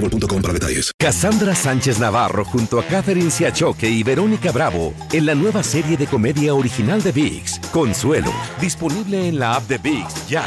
boostmobile.com 0.00 0.42
para 0.42 0.54
detalles. 0.54 0.90
Cassandra 0.98 1.54
Sánchez 1.54 1.98
Navarro 1.98 2.44
junto 2.44 2.78
a 2.78 2.84
Catherine 2.84 3.30
Siachoque 3.30 3.88
y 3.88 4.02
Verónica 4.02 4.52
Bravo 4.52 4.94
en 5.12 5.26
la 5.26 5.34
nueva 5.34 5.62
serie 5.62 5.96
de 5.96 6.06
comedia 6.06 6.54
original 6.54 7.02
de 7.02 7.12
VIX, 7.12 7.60
Consuelo, 7.72 8.32
disponible 8.60 9.28
en 9.28 9.38
la 9.38 9.54
app 9.54 9.68
de 9.68 9.78
VIX 9.78 10.28
ya. 10.28 10.44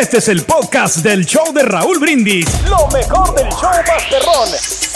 Este 0.00 0.18
es 0.18 0.28
el 0.28 0.42
podcast 0.42 0.98
del 0.98 1.26
show 1.26 1.52
de 1.52 1.62
Raúl 1.62 1.98
Brindis. 1.98 2.46
Lo 2.68 2.88
mejor 2.88 3.34
del 3.34 3.48
show 3.50 3.70
Masterrón. 3.86 4.91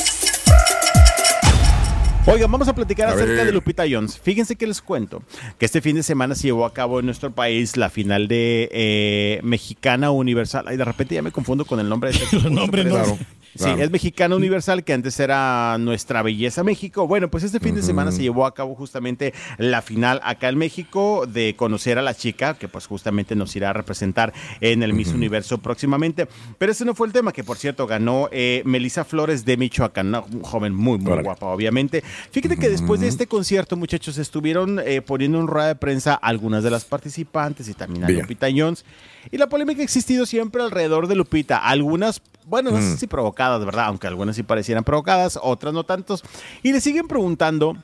Oigan, 2.29 2.51
vamos 2.51 2.67
a 2.67 2.75
platicar 2.75 3.09
A 3.09 3.13
acerca 3.13 3.35
ver. 3.35 3.47
de 3.47 3.53
Lupita 3.53 3.85
Jones. 3.89 4.19
Fíjense 4.19 4.57
que 4.57 4.67
les 4.67 4.83
cuento 4.83 5.23
que 5.59 5.65
este 5.65 5.81
fin 5.81 5.95
de 5.95 6.03
semana 6.03 6.35
se 6.35 6.49
llevó 6.49 6.67
a 6.67 6.73
cabo 6.73 6.99
en 6.99 7.07
nuestro 7.07 7.31
país 7.31 7.77
la 7.77 7.89
final 7.89 8.27
de 8.27 8.69
eh, 8.73 9.41
Mexicana 9.45 10.11
Universal. 10.11 10.65
Ay, 10.67 10.77
de 10.77 10.85
repente 10.85 11.15
ya 11.15 11.23
me 11.23 11.31
confundo 11.31 11.65
con 11.65 11.79
el 11.79 11.89
nombre 11.89 12.11
de 12.11 12.17
este 12.25 12.41
Los 12.41 12.51
nombres 12.51 12.87
no. 12.87 13.19
Claro. 13.57 13.77
Sí, 13.77 13.83
es 13.83 13.91
Mexicana 13.91 14.37
Universal, 14.37 14.85
que 14.85 14.93
antes 14.93 15.19
era 15.21 15.77
Nuestra 15.79 16.23
Belleza 16.23 16.63
México. 16.63 17.07
Bueno, 17.07 17.31
pues 17.31 17.45
este 17.45 17.61
fin 17.61 17.75
de 17.75 17.83
semana 17.83 18.13
se 18.13 18.23
llevó 18.23 18.47
a 18.47 18.55
cabo 18.55 18.75
justamente 18.75 19.33
la 19.59 19.83
final 19.83 20.21
acá 20.25 20.49
en 20.49 20.59
México 20.59 21.27
de 21.27 21.55
conocer 21.57 21.99
a 21.99 22.03
la 22.03 22.15
chica, 22.15 22.55
que 22.55 22.69
pues 22.69 22.87
justamente 22.87 23.35
nos 23.35 23.55
irá 23.57 23.71
a 23.71 23.73
representar 23.73 24.33
en 24.61 24.83
el 24.83 24.93
Miss 24.93 25.13
Universo 25.13 25.59
próximamente. 25.59 26.29
Pero 26.59 26.73
ese 26.73 26.85
no 26.85 26.95
fue 26.95 27.07
el 27.07 27.13
tema, 27.13 27.33
que 27.33 27.45
por 27.45 27.57
cierto 27.57 27.87
ganó 27.87 28.29
eh, 28.33 28.63
Melissa 28.65 29.05
Flores 29.05 29.45
de 29.45 29.57
Michoacán, 29.57 30.09
una 30.09 30.23
joven 30.43 30.75
muy, 30.75 30.99
muy 30.99 31.13
Órale. 31.13 31.25
guapa, 31.25 31.47
obviamente. 31.47 32.03
Fíjate 32.31 32.57
que 32.57 32.69
después 32.69 33.01
de 33.01 33.09
este 33.09 33.27
concierto, 33.27 33.77
muchachos, 33.77 34.19
estuvieron 34.19 34.81
eh, 34.81 35.03
poniendo 35.03 35.41
en 35.41 35.47
rueda 35.47 35.69
de 35.69 35.77
prensa 35.77 36.15
algunas 36.15 36.63
de 36.63 36.71
las 36.71 36.85
participantes 36.85 37.69
y 37.69 37.75
también 37.75 38.05
a 38.05 38.07
Bien. 38.09 38.21
Lupita 38.21 38.49
Jones. 38.55 38.85
Y 39.31 39.39
la 39.39 39.49
polémica 39.49 39.81
ha 39.81 39.85
existido 39.85 40.27
siempre 40.27 40.63
alrededor 40.63 41.09
de 41.09 41.17
Lupita. 41.17 41.59
Algunas, 41.59 42.23
bueno, 42.45 42.71
no 42.71 42.81
sé 42.81 42.97
si 42.97 43.07
provocadas, 43.07 43.46
¿verdad? 43.65 43.87
Aunque 43.87 44.07
algunas 44.07 44.37
sí 44.37 44.43
parecieran 44.43 44.85
provocadas, 44.85 45.39
otras 45.43 45.73
no 45.73 45.85
tantos. 45.85 46.23
Y 46.63 46.73
le 46.73 46.81
siguen 46.81 47.09
preguntando 47.09 47.77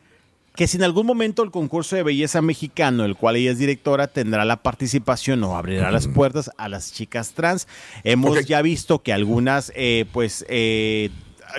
que 0.55 0.67
si 0.67 0.77
en 0.77 0.83
algún 0.83 1.07
momento 1.07 1.43
el 1.43 1.51
concurso 1.51 1.97
de 1.97 2.03
belleza 2.03 2.43
mexicano, 2.43 3.05
el 3.05 3.17
cual 3.17 3.37
ella 3.37 3.53
es 3.53 3.59
directora, 3.59 4.09
tendrá 4.09 4.45
la 4.45 4.63
participación 4.63 5.43
o 5.45 5.57
abrirá 5.57 5.91
las 5.91 6.09
puertas 6.09 6.51
a 6.59 6.69
las 6.69 6.93
chicas 6.93 7.33
trans. 7.33 7.67
Hemos 8.05 8.45
ya 8.45 8.61
visto 8.61 9.03
que 9.03 9.13
algunas, 9.13 9.73
eh, 9.75 10.05
pues, 10.13 10.45
eh, 10.49 11.11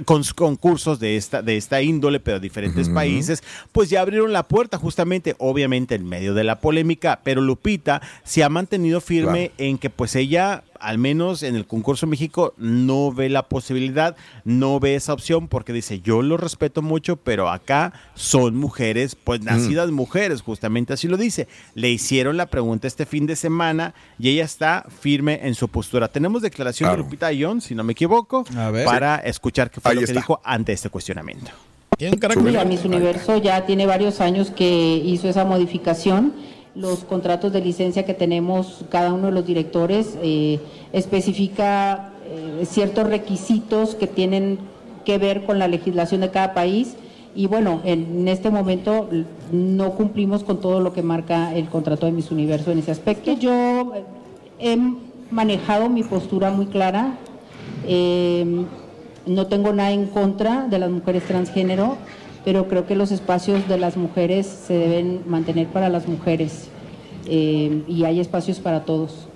con 0.05 0.23
concursos 0.35 0.99
de 0.99 1.17
esta, 1.17 1.41
de 1.41 1.57
esta 1.57 1.81
índole, 1.81 2.19
pero 2.19 2.39
de 2.39 2.43
diferentes 2.43 2.89
países, 2.89 3.43
pues 3.71 3.89
ya 3.89 4.01
abrieron 4.01 4.33
la 4.33 4.43
puerta 4.43 4.77
justamente, 4.77 5.35
obviamente 5.39 5.95
en 5.95 6.05
medio 6.05 6.33
de 6.33 6.43
la 6.43 6.59
polémica, 6.59 7.21
pero 7.23 7.41
Lupita 7.41 8.01
se 8.23 8.43
ha 8.43 8.49
mantenido 8.49 9.01
firme 9.01 9.51
en 9.57 9.77
que 9.77 9.89
pues 9.89 10.15
ella, 10.15 10.63
al 10.83 10.97
menos 10.97 11.41
en 11.43 11.55
el 11.55 11.65
concurso 11.65 12.05
México, 12.07 12.53
no 12.57 13.11
ve 13.11 13.29
la 13.29 13.47
posibilidad, 13.47 14.15
no 14.45 14.79
ve 14.79 14.95
esa 14.95 15.13
opción, 15.13 15.47
porque 15.47 15.73
dice, 15.73 16.01
yo 16.01 16.21
lo 16.21 16.37
respeto 16.37 16.81
mucho, 16.81 17.15
pero 17.15 17.49
acá 17.49 17.93
son 18.13 18.55
mujeres, 18.55 19.15
pues 19.15 19.41
nacidas 19.41 19.89
mujeres, 19.91 20.41
justamente 20.41 20.93
así 20.93 21.07
lo 21.07 21.17
dice. 21.17 21.47
Le 21.73 21.89
hicieron 21.89 22.37
la 22.37 22.45
pregunta 22.45 22.87
este 22.87 23.05
fin 23.05 23.25
de 23.25 23.35
semana 23.35 23.93
y 24.19 24.29
ella 24.29 24.43
está 24.43 24.85
firme 25.01 25.39
en 25.43 25.55
su 25.55 25.67
postura. 25.69 26.07
Tenemos 26.07 26.41
declaración 26.41 26.87
Claro. 26.89 26.97
de 26.97 27.03
Lupita 27.05 27.29
Jones, 27.37 27.63
si 27.63 27.75
no 27.75 27.83
me 27.83 27.93
equivoco, 27.93 28.43
A 28.57 28.69
ver. 28.69 28.85
para 28.85 29.15
escuchar 29.17 29.71
qué 29.71 29.81
fue 29.81 29.91
Ahí 29.91 29.95
lo 29.95 30.01
que 30.01 30.05
está. 30.05 30.19
dijo 30.19 30.41
ante 30.43 30.73
este 30.73 30.89
cuestionamiento. 30.89 31.51
Tiene 31.97 32.15
un 32.15 32.19
carácter. 32.19 32.51
La 32.53 32.65
Miss 32.65 32.83
Universo 32.85 33.37
ya 33.37 33.65
tiene 33.65 33.85
varios 33.85 34.19
años 34.19 34.49
que 34.51 34.95
hizo 35.05 35.29
esa 35.29 35.45
modificación. 35.45 36.33
Los 36.75 37.03
contratos 37.03 37.53
de 37.53 37.61
licencia 37.61 38.03
que 38.03 38.15
tenemos 38.15 38.83
cada 38.89 39.13
uno 39.13 39.27
de 39.27 39.31
los 39.31 39.45
directores 39.45 40.17
eh, 40.23 40.59
especifica 40.91 42.13
eh, 42.25 42.65
ciertos 42.65 43.05
requisitos 43.05 43.93
que 43.93 44.07
tienen 44.07 44.57
que 45.05 45.19
ver 45.19 45.45
con 45.45 45.59
la 45.59 45.67
legislación 45.67 46.21
de 46.21 46.31
cada 46.31 46.55
país 46.55 46.95
y 47.35 47.45
bueno, 47.45 47.81
en 47.83 48.27
este 48.27 48.49
momento 48.49 49.07
no 49.51 49.91
cumplimos 49.91 50.43
con 50.43 50.61
todo 50.61 50.79
lo 50.79 50.93
que 50.93 51.03
marca 51.03 51.53
el 51.53 51.67
contrato 51.67 52.07
de 52.07 52.11
Miss 52.11 52.31
Universo 52.31 52.71
en 52.71 52.79
ese 52.79 52.91
aspecto. 52.91 53.33
Yo 53.33 53.93
eh, 53.93 54.03
he 54.57 54.77
manejado 55.29 55.89
mi 55.89 56.01
postura 56.01 56.49
muy 56.49 56.65
clara. 56.67 57.17
No 59.25 59.47
tengo 59.47 59.73
nada 59.73 59.91
en 59.91 60.07
contra 60.07 60.67
de 60.67 60.79
las 60.79 60.89
mujeres 60.89 61.23
transgénero, 61.23 61.97
pero 62.45 62.67
creo 62.67 62.85
que 62.85 62.95
los 62.95 63.11
espacios 63.11 63.67
de 63.67 63.77
las 63.77 63.97
mujeres 63.97 64.47
se 64.67 64.73
deben 64.73 65.21
mantener 65.27 65.67
para 65.67 65.89
las 65.89 66.07
mujeres 66.07 66.67
eh, 67.27 67.81
y 67.87 68.03
hay 68.05 68.19
espacios 68.19 68.59
para 68.59 68.83
todos. 68.85 69.27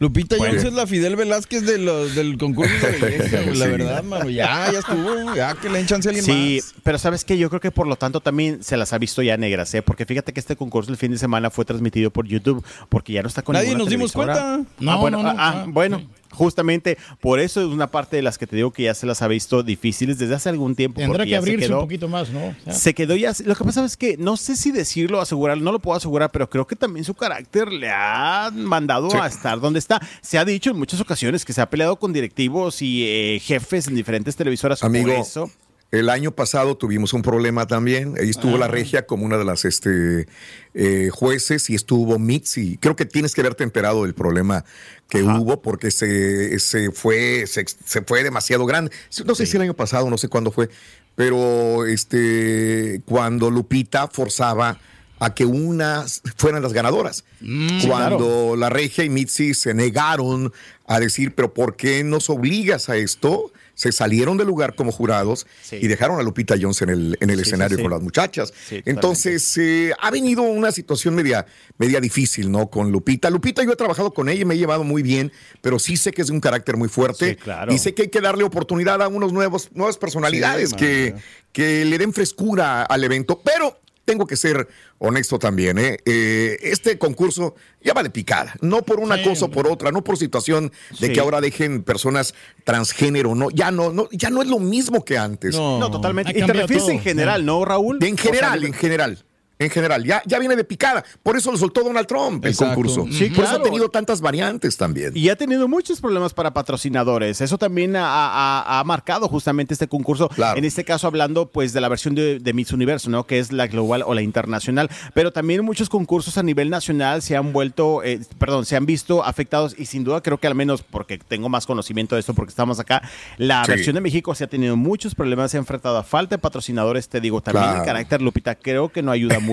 Lupita 0.00 0.36
Bueno. 0.36 0.52
Jones 0.54 0.68
es 0.68 0.72
la 0.74 0.86
Fidel 0.86 1.16
Velázquez 1.16 1.66
de 1.66 1.76
los, 1.78 2.14
del 2.14 2.38
concurso 2.38 2.72
de 2.86 2.98
belleza, 2.98 3.40
la 3.46 3.52
Sí. 3.64 3.70
verdad, 3.72 4.04
mano. 4.04 4.30
Ya, 4.30 4.70
ya 4.70 4.78
estuvo. 4.78 5.34
Ya 5.34 5.56
que 5.56 5.68
le 5.68 5.78
den 5.78 5.86
chance 5.88 6.08
a 6.08 6.10
alguien 6.10 6.24
Sí, 6.24 6.60
más. 6.62 6.74
pero 6.84 6.98
sabes 6.98 7.24
que 7.24 7.36
yo 7.36 7.48
creo 7.48 7.60
que 7.60 7.72
por 7.72 7.88
lo 7.88 7.96
tanto 7.96 8.20
también 8.20 8.62
se 8.62 8.76
las 8.76 8.92
ha 8.92 8.98
visto 8.98 9.22
ya 9.22 9.36
negras, 9.36 9.74
¿eh? 9.74 9.82
Porque 9.82 10.06
fíjate 10.06 10.32
que 10.32 10.38
este 10.38 10.54
concurso 10.54 10.92
el 10.92 10.98
fin 10.98 11.10
de 11.10 11.18
semana 11.18 11.50
fue 11.50 11.64
transmitido 11.64 12.12
por 12.12 12.28
YouTube, 12.28 12.64
porque 12.88 13.12
ya 13.14 13.22
no 13.22 13.28
está 13.28 13.42
con 13.42 13.54
Nadie 13.54 13.74
nos 13.74 13.88
dimos 13.88 14.12
cuenta. 14.12 14.54
Ah, 14.54 14.60
No, 14.78 14.98
bueno, 15.00 15.16
no, 15.20 15.24
no. 15.24 15.30
ah, 15.30 15.34
ah, 15.36 15.66
bueno, 15.66 16.00
justamente 16.32 16.98
por 17.20 17.40
eso 17.40 17.60
es 17.60 17.66
una 17.66 17.86
parte 17.90 18.16
de 18.16 18.22
las 18.22 18.38
que 18.38 18.46
te 18.46 18.56
digo 18.56 18.72
que 18.72 18.84
ya 18.84 18.94
se 18.94 19.06
las 19.06 19.22
ha 19.22 19.28
visto 19.28 19.62
difíciles 19.62 20.18
desde 20.18 20.34
hace 20.34 20.48
algún 20.48 20.74
tiempo. 20.74 21.00
Tendrá 21.00 21.24
que 21.24 21.36
abrirse 21.36 21.66
quedó- 21.66 21.76
un 21.78 21.84
poquito 21.84 22.08
más, 22.08 22.30
¿no? 22.30 22.46
O 22.48 22.54
sea, 22.64 22.72
Se 22.74 22.94
quedó 22.94 23.16
ya. 23.16 23.32
Lo 23.44 23.54
que 23.54 23.64
pasa 23.64 23.84
es 23.84 23.96
que 23.96 24.16
no 24.16 24.36
sé 24.36 24.56
si 24.56 24.70
decirlo, 24.70 25.20
asegurarlo, 25.20 25.64
no 25.64 25.72
lo 25.72 25.78
puedo 25.78 25.96
asegurar, 25.96 26.30
pero 26.30 26.48
creo 26.48 26.66
que 26.66 26.76
también 26.76 27.04
su 27.04 27.14
carácter 27.14 27.72
le 27.72 27.90
ha 27.90 28.50
mandado 28.52 29.10
Sí. 29.10 29.16
a 29.20 29.26
estar 29.26 29.60
donde 29.60 29.78
está. 29.78 30.00
Se 30.20 30.38
ha 30.38 30.44
dicho 30.44 30.70
en 30.70 30.78
muchas 30.78 31.00
ocasiones 31.00 31.44
que 31.44 31.52
se 31.52 31.60
ha 31.60 31.70
peleado 31.70 31.96
con 31.96 32.12
directivos 32.12 32.82
y 32.82 33.04
eh, 33.06 33.40
jefes 33.42 33.88
en 33.88 33.94
diferentes 33.94 34.36
televisoras 34.36 34.82
Amigo, 34.82 35.08
por 35.12 35.16
eso. 35.20 35.50
El 35.90 36.10
año 36.10 36.32
pasado 36.32 36.76
tuvimos 36.76 37.14
un 37.14 37.22
problema 37.22 37.66
también. 37.66 38.14
Ahí 38.20 38.28
estuvo 38.28 38.56
Ah. 38.56 38.58
la 38.58 38.68
regia 38.68 39.06
como 39.06 39.24
una 39.24 39.38
de 39.38 39.44
las 39.44 39.64
este, 39.64 40.26
eh, 40.74 41.08
jueces 41.10 41.70
y 41.70 41.74
estuvo 41.74 42.18
Mitzi. 42.18 42.76
Creo 42.76 42.94
que 42.94 43.06
tienes 43.06 43.34
que 43.34 43.40
haberte 43.40 43.64
enterado 43.64 44.02
del 44.04 44.14
problema 44.14 44.64
que 45.08 45.22
hubo 45.22 45.62
porque 45.62 45.90
se, 45.90 46.58
se 46.60 46.90
fue 46.90 47.46
se, 47.46 47.64
se 47.84 48.02
fue 48.02 48.22
demasiado 48.22 48.66
grande. 48.66 48.90
No 49.24 49.34
sé 49.34 49.46
si 49.46 49.56
el 49.56 49.62
año 49.62 49.74
pasado, 49.74 50.10
no 50.10 50.18
sé 50.18 50.28
cuándo 50.28 50.50
fue, 50.50 50.68
pero 51.14 51.86
este 51.86 53.00
cuando 53.06 53.50
Lupita 53.50 54.08
forzaba 54.08 54.78
a 55.20 55.34
que 55.34 55.46
unas 55.46 56.22
fueran 56.36 56.62
las 56.62 56.72
ganadoras. 56.74 57.24
Mm, 57.40 57.86
cuando 57.88 58.54
la 58.56 58.68
regia 58.70 59.04
y 59.04 59.08
Mitzi 59.08 59.54
se 59.54 59.74
negaron 59.74 60.52
a 60.86 61.00
decir, 61.00 61.34
pero 61.34 61.52
¿por 61.54 61.74
qué 61.76 62.04
nos 62.04 62.30
obligas 62.30 62.88
a 62.88 62.96
esto? 62.96 63.50
Se 63.78 63.92
salieron 63.92 64.36
del 64.36 64.48
lugar 64.48 64.74
como 64.74 64.90
jurados 64.90 65.46
y 65.70 65.86
dejaron 65.86 66.18
a 66.18 66.24
Lupita 66.24 66.56
Jones 66.60 66.82
en 66.82 66.88
el, 66.88 67.16
en 67.20 67.30
el 67.30 67.36
Sí, 67.36 67.42
escenario 67.42 67.76
sí. 67.76 67.82
con 67.84 67.92
las 67.92 68.02
muchachas. 68.02 68.52
Entonces, 68.70 69.56
eh, 69.56 69.92
ha 70.00 70.10
venido 70.10 70.42
una 70.42 70.72
situación 70.72 71.14
media, 71.14 71.46
media 71.78 72.00
difícil, 72.00 72.50
¿no? 72.50 72.68
Con 72.70 72.90
Lupita. 72.90 73.30
Lupita, 73.30 73.62
yo 73.62 73.70
he 73.70 73.76
trabajado 73.76 74.12
con 74.12 74.28
ella 74.28 74.42
y 74.42 74.44
me 74.44 74.54
he 74.54 74.58
llevado 74.58 74.82
muy 74.82 75.02
bien, 75.02 75.30
pero 75.60 75.78
sí 75.78 75.96
sé 75.96 76.10
que 76.10 76.22
es 76.22 76.26
de 76.26 76.32
un 76.32 76.40
carácter 76.40 76.76
muy 76.76 76.88
fuerte. 76.88 77.36
Claro. 77.36 77.72
Y 77.72 77.78
sé 77.78 77.94
que 77.94 78.02
hay 78.02 78.08
que 78.08 78.20
darle 78.20 78.42
oportunidad 78.42 79.00
a 79.00 79.06
unos 79.06 79.32
nuevos, 79.32 79.70
nuevas 79.74 79.96
personalidades 79.96 80.74
que, 80.74 81.14
que 81.52 81.84
le 81.84 81.98
den 81.98 82.12
frescura 82.12 82.82
al 82.82 83.04
evento. 83.04 83.40
Pero 83.44 83.78
tengo 84.08 84.26
que 84.26 84.36
ser 84.36 84.68
honesto 84.96 85.38
también, 85.38 85.76
¿eh? 85.76 85.98
Eh, 86.06 86.56
este 86.62 86.96
concurso 86.96 87.54
ya 87.82 87.92
va 87.92 88.02
de 88.02 88.08
picada. 88.08 88.54
No 88.62 88.80
por 88.80 89.00
una 89.00 89.22
cosa 89.22 89.44
o 89.44 89.50
por 89.50 89.68
otra, 89.68 89.92
no 89.92 90.02
por 90.02 90.16
situación 90.16 90.72
de 90.98 91.08
Sí. 91.08 91.12
que 91.12 91.20
ahora 91.20 91.42
dejen 91.42 91.82
personas 91.82 92.32
transgénero, 92.64 93.34
no, 93.34 93.50
ya 93.50 93.70
no, 93.70 93.92
no, 93.92 94.08
ya 94.10 94.30
no 94.30 94.40
es 94.40 94.48
lo 94.48 94.60
mismo 94.60 95.04
que 95.04 95.18
antes. 95.18 95.54
No, 95.54 95.90
totalmente. 95.90 96.30
Y 96.32 96.40
te 96.42 96.52
refieres 96.54 96.84
todo. 96.84 96.90
en 96.92 97.00
general, 97.00 97.44
¿no, 97.44 97.66
Raúl? 97.66 97.98
En 98.02 98.16
general, 98.16 98.64
en 98.64 98.72
general. 98.72 99.24
En 99.60 99.70
general, 99.70 100.04
ya, 100.04 100.22
ya 100.24 100.38
viene 100.38 100.54
de 100.54 100.62
picada. 100.64 101.04
Por 101.22 101.36
eso 101.36 101.50
lo 101.50 101.58
soltó 101.58 101.82
Donald 101.82 102.06
Trump 102.06 102.44
el 102.44 102.52
Exacto. 102.52 102.74
concurso. 102.76 103.06
Sí, 103.10 103.30
Por 103.30 103.44
eso 103.44 103.56
ha 103.56 103.62
tenido 103.62 103.88
tantas 103.88 104.20
variantes 104.20 104.76
también. 104.76 105.12
Y 105.16 105.28
ha 105.30 105.36
tenido 105.36 105.66
muchos 105.66 106.00
problemas 106.00 106.32
para 106.32 106.52
patrocinadores. 106.54 107.40
Eso 107.40 107.58
también 107.58 107.96
ha, 107.96 108.04
ha- 108.06 108.78
ha 108.80 108.84
marcado 108.84 109.26
justamente 109.28 109.74
este 109.74 109.88
concurso. 109.88 110.28
Claro. 110.28 110.58
En 110.58 110.64
este 110.64 110.84
caso, 110.84 111.06
hablando 111.08 111.50
pues 111.50 111.72
de 111.72 111.80
la 111.80 111.88
versión 111.88 112.14
de, 112.14 112.38
de 112.38 112.52
Miss 112.52 112.72
Universo, 112.72 113.10
¿no? 113.10 113.24
Que 113.26 113.38
es 113.40 113.50
la 113.52 113.66
global 113.66 114.02
o 114.06 114.14
la 114.14 114.22
internacional. 114.22 114.88
Pero 115.12 115.32
también 115.32 115.64
muchos 115.64 115.88
concursos 115.88 116.38
a 116.38 116.42
nivel 116.44 116.70
nacional 116.70 117.20
se 117.22 117.36
han 117.36 117.52
vuelto, 117.52 118.02
eh, 118.04 118.20
perdón, 118.38 118.64
se 118.64 118.76
han 118.76 118.86
visto 118.86 119.24
afectados. 119.24 119.74
Y 119.76 119.86
sin 119.86 120.04
duda 120.04 120.22
creo 120.22 120.38
que 120.38 120.46
al 120.46 120.54
menos 120.54 120.82
porque 120.82 121.18
tengo 121.18 121.48
más 121.48 121.66
conocimiento 121.66 122.14
de 122.14 122.20
esto, 122.20 122.32
porque 122.32 122.50
estamos 122.50 122.78
acá, 122.78 123.02
la 123.38 123.64
Sí. 123.64 123.72
versión 123.72 123.94
de 123.96 124.00
México 124.02 124.34
se 124.36 124.44
ha 124.44 124.46
tenido 124.46 124.76
muchos 124.76 125.14
problemas, 125.16 125.50
se 125.50 125.56
ha 125.56 125.60
enfrentado 125.60 125.96
a 125.98 126.04
falta 126.04 126.36
de 126.36 126.38
patrocinadores. 126.38 127.08
Te 127.08 127.20
digo, 127.20 127.40
también 127.40 127.64
Claro. 127.64 127.80
el 127.80 127.86
carácter 127.86 128.22
Lupita 128.22 128.54
creo 128.54 128.90
que 128.90 129.02
no 129.02 129.10
ayuda 129.10 129.40
mucho. 129.40 129.47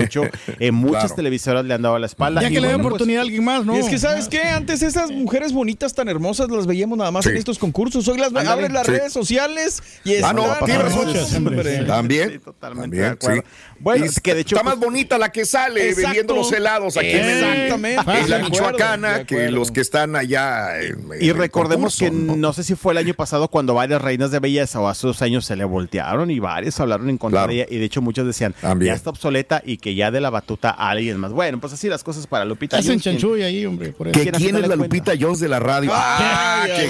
Eh, 0.60 0.72
muchas 0.72 1.02
Claro. 1.04 1.16
televisoras 1.16 1.66
le 1.66 1.74
han 1.74 1.82
dado 1.82 1.98
la 2.00 2.06
espalda. 2.06 2.42
ya 2.42 2.50
Y 2.50 2.54
que 2.54 2.62
le 2.62 2.68
pues, 2.74 2.80
oportunidad 2.86 3.20
a 3.20 3.24
alguien 3.24 3.44
más, 3.44 3.66
¿no? 3.66 3.76
Y 3.76 3.80
es 3.80 3.88
que, 3.90 3.98
¿sabes 3.98 4.28
qué? 4.28 4.42
Antes 4.44 4.82
esas 4.82 5.12
mujeres 5.12 5.54
bonitas 5.54 5.94
tan 5.94 6.08
hermosas 6.10 6.50
las 6.50 6.68
veíamos 6.68 6.98
nada 6.98 7.12
más 7.12 7.24
Sí. 7.26 7.32
en 7.32 7.38
estos 7.38 7.58
concursos. 7.60 8.08
Hoy 8.08 8.18
las 8.18 8.34
abres 8.34 8.72
las 8.72 8.86
Sí. 8.86 8.92
redes 8.94 9.14
sociales 9.14 9.82
y 10.04 10.16
Ah, 10.18 10.34
no, 10.34 10.44
hombre. 10.44 11.86
También. 11.86 12.32
Sí, 12.32 12.40
totalmente 12.40 12.98
también, 13.02 13.18
de. 13.20 13.44
Bueno, 13.80 14.06
es 14.06 14.20
que 14.20 14.34
de 14.34 14.42
hecho, 14.42 14.56
está 14.56 14.64
pues- 14.64 14.76
más 14.78 14.86
bonita 14.86 15.18
la 15.18 15.32
que 15.32 15.46
sale 15.46 15.90
Exacto. 15.90 16.08
vendiendo 16.08 16.36
los 16.36 16.52
helados 16.52 16.98
aquí 16.98 17.10
en 17.12 17.26
el- 17.26 17.44
Exactamente. 17.44 18.00
en 18.00 18.06
la 18.06 18.14
De 18.14 18.22
acuerdo, 18.22 18.50
Michoacana 18.50 19.26
que 19.26 19.52
los 19.52 19.72
que 19.72 19.82
están 19.82 20.16
allá. 20.16 20.80
en- 20.82 21.12
en 21.12 21.22
Y 21.24 21.30
el 21.30 21.38
recordemos 21.38 21.98
que 21.98 22.10
¿no? 22.12 22.54
sé 22.54 22.64
si 22.64 22.76
fue 22.76 22.94
el 22.94 22.98
año 22.98 23.14
pasado 23.14 23.48
cuando 23.50 23.74
varias 23.74 24.02
reinas 24.02 24.32
de 24.32 24.40
belleza 24.40 24.80
o 24.80 24.88
hace 24.88 25.08
dos 25.08 25.22
años 25.22 25.46
se 25.46 25.56
le 25.56 25.66
voltearon 25.66 26.32
y 26.32 26.40
varias 26.40 26.80
hablaron 26.80 27.10
en 27.10 27.18
contra 27.18 27.42
Claro. 27.42 27.50
de 27.54 27.56
ella 27.62 27.66
y 27.70 27.78
de 27.78 27.86
hecho 27.86 28.02
muchos 28.02 28.26
decían 28.26 28.54
También. 28.62 28.92
ya 28.94 28.96
está 28.96 29.10
obsoleta 29.10 29.62
y 29.66 29.78
que 29.86 29.94
ya 29.94 30.10
de 30.10 30.20
la 30.20 30.32
batuta 30.32 30.72
a 30.72 30.90
alguien 30.90 31.20
más. 31.20 31.32
Bueno, 31.32 31.60
pues 31.60 31.72
así 31.72 31.88
las 31.88 32.04
cosas 32.04 32.26
para 32.26 32.44
Lupita. 32.44 32.76
Hacen 32.76 32.94
Jones, 32.94 33.04
chanchuy 33.04 33.44
ahí, 33.44 33.68
hombre. 33.68 33.92
Por 33.92 34.08
eso. 34.08 34.20
Que 34.20 34.32
¿Quién 34.32 34.56
es 34.56 34.62
la 34.62 34.68
cuenta? 34.70 34.84
Lupita 34.84 35.14
Jones 35.20 35.40
de 35.42 35.48
la 35.48 35.60
radio. 35.60 35.92
Ah, 35.94 36.64
Ay, 36.64 36.72
qué. 36.76 36.86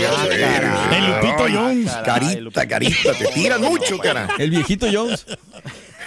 El 0.96 1.08
Lupito 1.08 1.44
Ay, 1.44 1.54
Jones. 1.54 1.92
Caray, 2.06 2.36
Carita, 2.36 2.68
carita, 2.70 3.12
te 3.12 3.26
tiran 3.34 3.60
mucho, 3.60 3.98
cara. 3.98 4.30
El 4.38 4.50
viejito 4.50 4.88
Jones. 4.90 5.26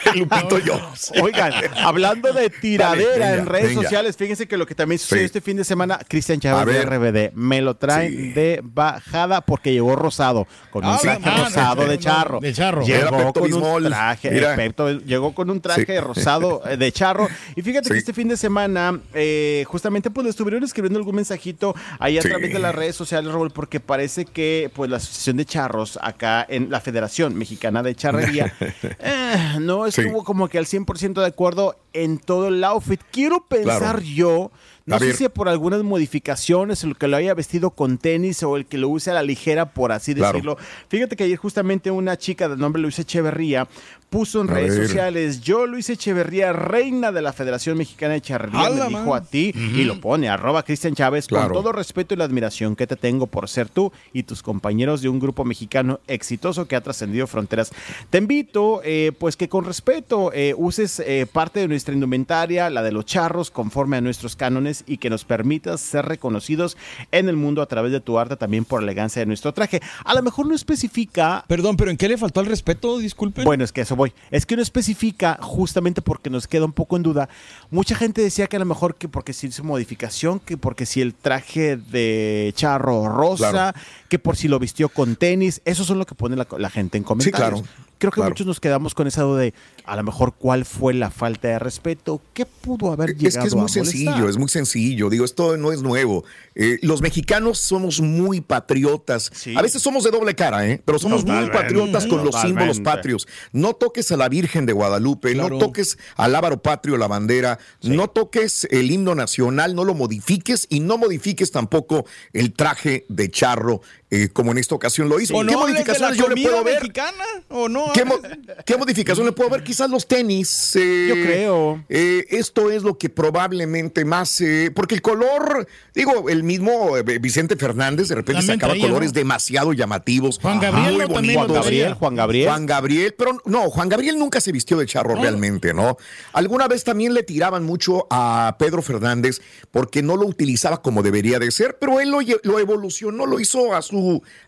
Lupito 0.14 0.58
Jones. 0.64 1.12
Oigan, 1.22 1.52
hablando 1.82 2.32
de 2.32 2.50
tiradera 2.50 2.88
Dale, 2.88 3.18
venga, 3.18 3.34
en 3.34 3.46
redes 3.46 3.68
venga. 3.70 3.82
sociales, 3.82 4.16
fíjense 4.16 4.46
que 4.48 4.56
lo 4.56 4.66
que 4.66 4.74
también 4.74 4.98
sucedió 4.98 5.20
Sí. 5.22 5.26
este 5.26 5.40
fin 5.40 5.56
de 5.56 5.64
semana, 5.64 5.98
Cristian 6.08 6.40
Chávez 6.40 6.74
de. 6.74 6.82
RBD, 6.84 7.32
me 7.34 7.60
lo 7.60 7.76
traen 7.76 8.12
Sí. 8.12 8.32
de 8.32 8.60
bajada 8.62 9.40
porque 9.40 9.72
llegó 9.72 9.96
rosado, 9.96 10.46
con 10.70 10.84
un 10.84 10.92
Ah, 10.94 10.98
traje 11.00 11.30
rosado 11.30 11.86
de 11.86 11.98
charro. 11.98 12.40
de 12.40 12.52
charro. 12.52 12.82
Llegó 12.84 13.32
con 13.32 13.52
un 13.52 13.84
traje, 13.84 14.28
eh, 14.38 14.46
Pepto, 14.56 14.90
llegó 15.00 15.34
con 15.34 15.50
un 15.50 15.60
traje 15.60 15.86
Sí. 15.86 15.98
rosado 16.00 16.62
eh, 16.68 16.76
de 16.76 16.92
charro. 16.92 17.28
Y 17.56 17.62
fíjate 17.62 17.90
que 17.90 17.98
este 17.98 18.12
fin 18.12 18.28
de 18.28 18.36
semana, 18.36 18.98
eh, 19.14 19.64
justamente 19.66 20.10
pues 20.10 20.24
le 20.24 20.30
estuvieron 20.30 20.62
escribiendo 20.64 20.98
algún 20.98 21.16
mensajito 21.16 21.74
ahí 21.98 22.18
a 22.18 22.22
través 22.22 22.52
de 22.52 22.58
las 22.58 22.74
redes 22.74 22.96
sociales, 22.96 23.32
Raúl, 23.32 23.50
porque 23.50 23.80
parece 23.80 24.24
que 24.24 24.70
pues 24.74 24.90
la 24.90 24.98
Asociación 24.98 25.36
de 25.36 25.44
Charros 25.44 25.98
acá 26.02 26.44
en 26.48 26.70
la 26.70 26.80
Federación 26.80 27.34
Mexicana 27.36 27.82
de 27.82 27.94
Charrería 27.94 28.52
eh, 29.00 29.56
no 29.60 29.86
Sí. 29.90 30.02
estuvo 30.02 30.24
como 30.24 30.48
que 30.48 30.58
al 30.58 30.66
100% 30.66 31.20
de 31.20 31.26
acuerdo 31.26 31.76
en 31.92 32.18
todo 32.18 32.48
el 32.48 32.62
outfit. 32.64 33.00
Quiero 33.10 33.44
pensar 33.46 33.78
Claro. 33.96 34.00
yo, 34.02 34.50
no 34.86 34.98
sé 34.98 35.12
si 35.14 35.28
por 35.28 35.48
algunas 35.48 35.82
modificaciones, 35.82 36.82
el 36.84 36.96
que 36.96 37.08
lo 37.08 37.16
haya 37.16 37.34
vestido 37.34 37.70
con 37.70 37.98
tenis 37.98 38.42
o 38.42 38.56
el 38.56 38.66
que 38.66 38.78
lo 38.78 38.88
use 38.88 39.10
a 39.10 39.14
la 39.14 39.22
ligera, 39.22 39.72
por 39.74 39.92
así 39.92 40.14
Claro. 40.14 40.32
decirlo. 40.32 40.56
Fíjate 40.88 41.16
que 41.16 41.24
ayer 41.24 41.36
justamente 41.36 41.90
una 41.90 42.16
chica 42.16 42.48
de 42.48 42.56
nombre 42.56 42.80
Luis 42.80 42.98
Echeverría 42.98 43.68
puso 44.10 44.40
en 44.40 44.48
A 44.50 44.54
redes 44.54 44.76
ver. 44.78 44.86
sociales, 44.86 45.40
yo 45.42 45.66
Luis 45.66 45.90
Echeverría, 45.90 46.52
reina 46.52 47.12
de 47.12 47.20
la 47.20 47.32
Federación 47.32 47.76
Mexicana 47.76 48.14
de 48.14 48.20
Charrería, 48.22 48.66
¡A 48.66 48.70
me 48.70 48.86
dijo 48.88 49.10
man! 49.10 49.22
a 49.22 49.24
ti 49.24 49.52
y 49.54 49.84
lo 49.84 50.00
pone, 50.00 50.28
arroba 50.28 50.62
Cristian 50.62 50.94
Chávez, 50.94 51.26
Claro. 51.26 51.52
con 51.52 51.62
todo 51.62 51.72
respeto 51.72 52.14
y 52.14 52.16
la 52.16 52.24
admiración 52.24 52.74
que 52.74 52.86
te 52.86 52.96
tengo 52.96 53.26
por 53.26 53.48
ser 53.48 53.68
tú 53.68 53.92
y 54.14 54.22
tus 54.22 54.42
compañeros 54.42 55.02
de 55.02 55.08
un 55.10 55.18
grupo 55.20 55.44
mexicano 55.44 56.00
exitoso 56.06 56.66
que 56.66 56.76
ha 56.76 56.80
trascendido 56.80 57.26
fronteras. 57.26 57.70
Te 58.10 58.18
invito, 58.18 58.80
eh, 58.84 59.12
pues 59.18 59.36
que 59.36 59.48
con 59.48 59.64
respeto 59.64 60.30
eh, 60.32 60.54
uses 60.56 61.00
eh, 61.00 61.26
parte 61.30 61.60
de 61.60 61.68
nuestra 61.68 61.92
indumentaria, 61.92 62.70
la 62.70 62.82
de 62.82 62.92
los 62.92 63.04
charros, 63.04 63.50
conforme 63.50 63.98
a 63.98 64.00
nuestros 64.00 64.36
cánones 64.36 64.84
y 64.86 64.96
que 64.98 65.10
nos 65.10 65.24
permitas 65.24 65.80
ser 65.80 66.06
reconocidos 66.06 66.76
en 67.12 67.28
el 67.28 67.36
mundo 67.36 67.60
a 67.60 67.66
través 67.66 67.92
de 67.92 68.00
tu 68.00 68.18
arte, 68.18 68.36
también 68.36 68.64
por 68.64 68.80
la 68.80 68.84
elegancia 68.90 69.20
de 69.20 69.26
nuestro 69.26 69.52
traje. 69.52 69.80
A 70.04 70.14
lo 70.14 70.22
mejor 70.22 70.46
no 70.46 70.54
especifica 70.54 71.44
Perdón, 71.46 71.76
pero 71.76 71.90
¿en 71.90 71.96
qué 71.96 72.08
le 72.08 72.16
faltó 72.16 72.40
al 72.40 72.46
respeto? 72.46 72.98
Disculpen. 72.98 73.44
bueno, 73.44 73.64
es 73.64 73.72
que 73.72 73.82
eso 73.82 73.96
voy. 73.98 74.14
Es 74.30 74.46
que 74.46 74.56
no 74.56 74.62
especifica 74.62 75.38
justamente 75.42 76.00
porque 76.00 76.30
nos 76.30 76.46
queda 76.48 76.64
un 76.64 76.72
poco 76.72 76.96
en 76.96 77.02
duda. 77.02 77.28
Mucha 77.70 77.94
gente 77.94 78.22
decía 78.22 78.46
que 78.46 78.56
a 78.56 78.60
lo 78.60 78.64
mejor 78.64 78.94
que 78.94 79.08
porque 79.08 79.34
si 79.34 79.48
hizo 79.48 79.62
modificación, 79.64 80.40
que 80.40 80.56
porque 80.56 80.86
si 80.86 81.02
el 81.02 81.14
traje 81.14 81.76
de 81.76 82.52
charro 82.56 83.08
rosa, 83.10 83.50
Claro. 83.50 83.78
que 84.08 84.18
por 84.18 84.36
si 84.36 84.48
lo 84.48 84.58
vistió 84.58 84.88
con 84.88 85.16
tenis. 85.16 85.60
Eso 85.66 85.84
son 85.84 85.98
lo 85.98 86.06
que 86.06 86.14
pone 86.14 86.34
la, 86.36 86.46
la 86.56 86.70
gente 86.70 86.96
en 86.96 87.04
comentarios. 87.04 87.60
claro. 87.62 87.87
Creo 87.98 88.10
que 88.12 88.16
Claro. 88.16 88.30
muchos 88.30 88.46
nos 88.46 88.60
quedamos 88.60 88.94
con 88.94 89.06
esa 89.06 89.22
duda 89.22 89.40
de 89.40 89.54
a 89.84 89.96
lo 89.96 90.02
mejor 90.04 90.34
cuál 90.38 90.64
fue 90.64 90.94
la 90.94 91.10
falta 91.10 91.48
de 91.48 91.58
respeto, 91.58 92.20
qué 92.32 92.46
pudo 92.46 92.92
haber 92.92 93.16
llegado 93.16 93.28
Es 93.28 93.38
que 93.38 93.46
es 93.48 93.54
muy 93.54 93.68
sencillo, 93.68 94.28
es 94.28 94.36
muy 94.36 94.48
sencillo. 94.48 95.10
Digo, 95.10 95.24
esto 95.24 95.56
no 95.56 95.72
es 95.72 95.82
nuevo. 95.82 96.24
Eh, 96.54 96.78
los 96.82 97.00
mexicanos 97.02 97.58
somos 97.58 98.00
muy 98.00 98.40
patriotas. 98.40 99.30
Sí. 99.34 99.54
A 99.56 99.62
veces 99.62 99.82
somos 99.82 100.04
de 100.04 100.10
doble 100.10 100.34
cara, 100.34 100.66
¿eh? 100.68 100.80
pero 100.84 100.98
somos 100.98 101.24
muy 101.24 101.48
patriotas 101.50 102.06
con 102.06 102.24
los 102.24 102.34
símbolos 102.40 102.80
patrios. 102.80 103.26
No 103.52 103.74
toques 103.74 104.12
a 104.12 104.16
la 104.16 104.28
Virgen 104.28 104.66
de 104.66 104.72
Guadalupe, 104.72 105.32
Claro. 105.32 105.50
no 105.50 105.58
toques 105.58 105.98
al 106.16 106.32
Lábaro 106.32 106.62
Patrio, 106.62 106.96
la 106.96 107.06
bandera, 107.08 107.58
no 107.82 108.08
toques 108.08 108.66
el 108.70 108.90
himno 108.90 109.14
nacional, 109.14 109.74
no 109.74 109.84
lo 109.84 109.94
modifiques 109.94 110.66
y 110.70 110.80
no 110.80 110.98
modifiques 110.98 111.50
tampoco 111.50 112.04
el 112.32 112.52
traje 112.52 113.06
de 113.08 113.30
charro, 113.30 113.80
eh, 114.10 114.28
como 114.32 114.52
en 114.52 114.58
esta 114.58 114.74
ocasión 114.74 115.08
lo 115.08 115.20
hizo. 115.20 115.34
¿O 115.36 115.40
¿Qué 115.44 115.52
no 115.52 115.58
modificaciones 115.60 116.16
yo 116.16 116.28
le 116.28 116.40
puedo 116.42 116.64
ver? 116.64 116.76
mexicana? 116.80 117.24
¿O 117.48 117.68
no? 117.68 117.92
¿Qué, 117.92 118.04
mo- 118.04 118.18
¿Qué 118.64 118.76
modificación 118.76 119.26
le 119.26 119.32
puedo 119.32 119.50
ver? 119.50 119.62
Quizás 119.62 119.90
los 119.90 120.06
tenis. 120.06 120.74
eh, 120.76 121.06
Yo 121.08 121.14
creo. 121.14 121.84
eh, 121.88 122.24
esto 122.30 122.70
es 122.70 122.82
lo 122.82 122.96
que 122.96 123.08
probablemente 123.10 124.04
más. 124.04 124.42
porque 124.74 124.94
el 124.94 125.02
color, 125.02 125.66
digo, 125.94 126.28
el 126.28 126.42
mismo 126.42 126.92
Vicente 127.20 127.56
Fernández 127.56 128.08
de 128.08 128.14
repente 128.16 128.40
También 128.40 128.56
sacaba 128.58 128.72
traía, 128.72 128.86
colores 128.88 129.10
¿no? 129.10 129.18
demasiado 129.18 129.72
llamativos. 129.72 130.38
Juan 130.40 130.58
Gabriel. 130.60 131.06
Juan 131.06 132.14
Gabriel. 132.14 132.48
Juan 132.48 132.66
Gabriel, 132.66 133.14
pero 133.18 133.40
no, 133.44 133.70
Juan 133.70 133.88
Gabriel 133.88 134.18
nunca 134.18 134.40
se 134.40 134.52
vistió 134.52 134.76
de 134.78 134.86
charro 134.86 135.14
realmente, 135.16 135.74
¿no? 135.74 135.96
Alguna 136.32 136.66
vez 136.68 136.84
también 136.84 137.14
le 137.14 137.22
tiraban 137.22 137.64
mucho 137.64 138.06
a 138.10 138.56
Pedro 138.58 138.82
Fernández 138.82 139.40
porque 139.70 140.02
no 140.02 140.16
lo 140.16 140.26
utilizaba 140.26 140.80
como 140.82 141.02
debería 141.02 141.38
de 141.38 141.50
ser, 141.50 141.78
pero 141.78 142.00
él 142.00 142.10
lo 142.10 142.58
evolucionó, 142.58 143.26
lo 143.26 143.40
hizo 143.40 143.74
a 143.74 143.82
su, 143.82 143.97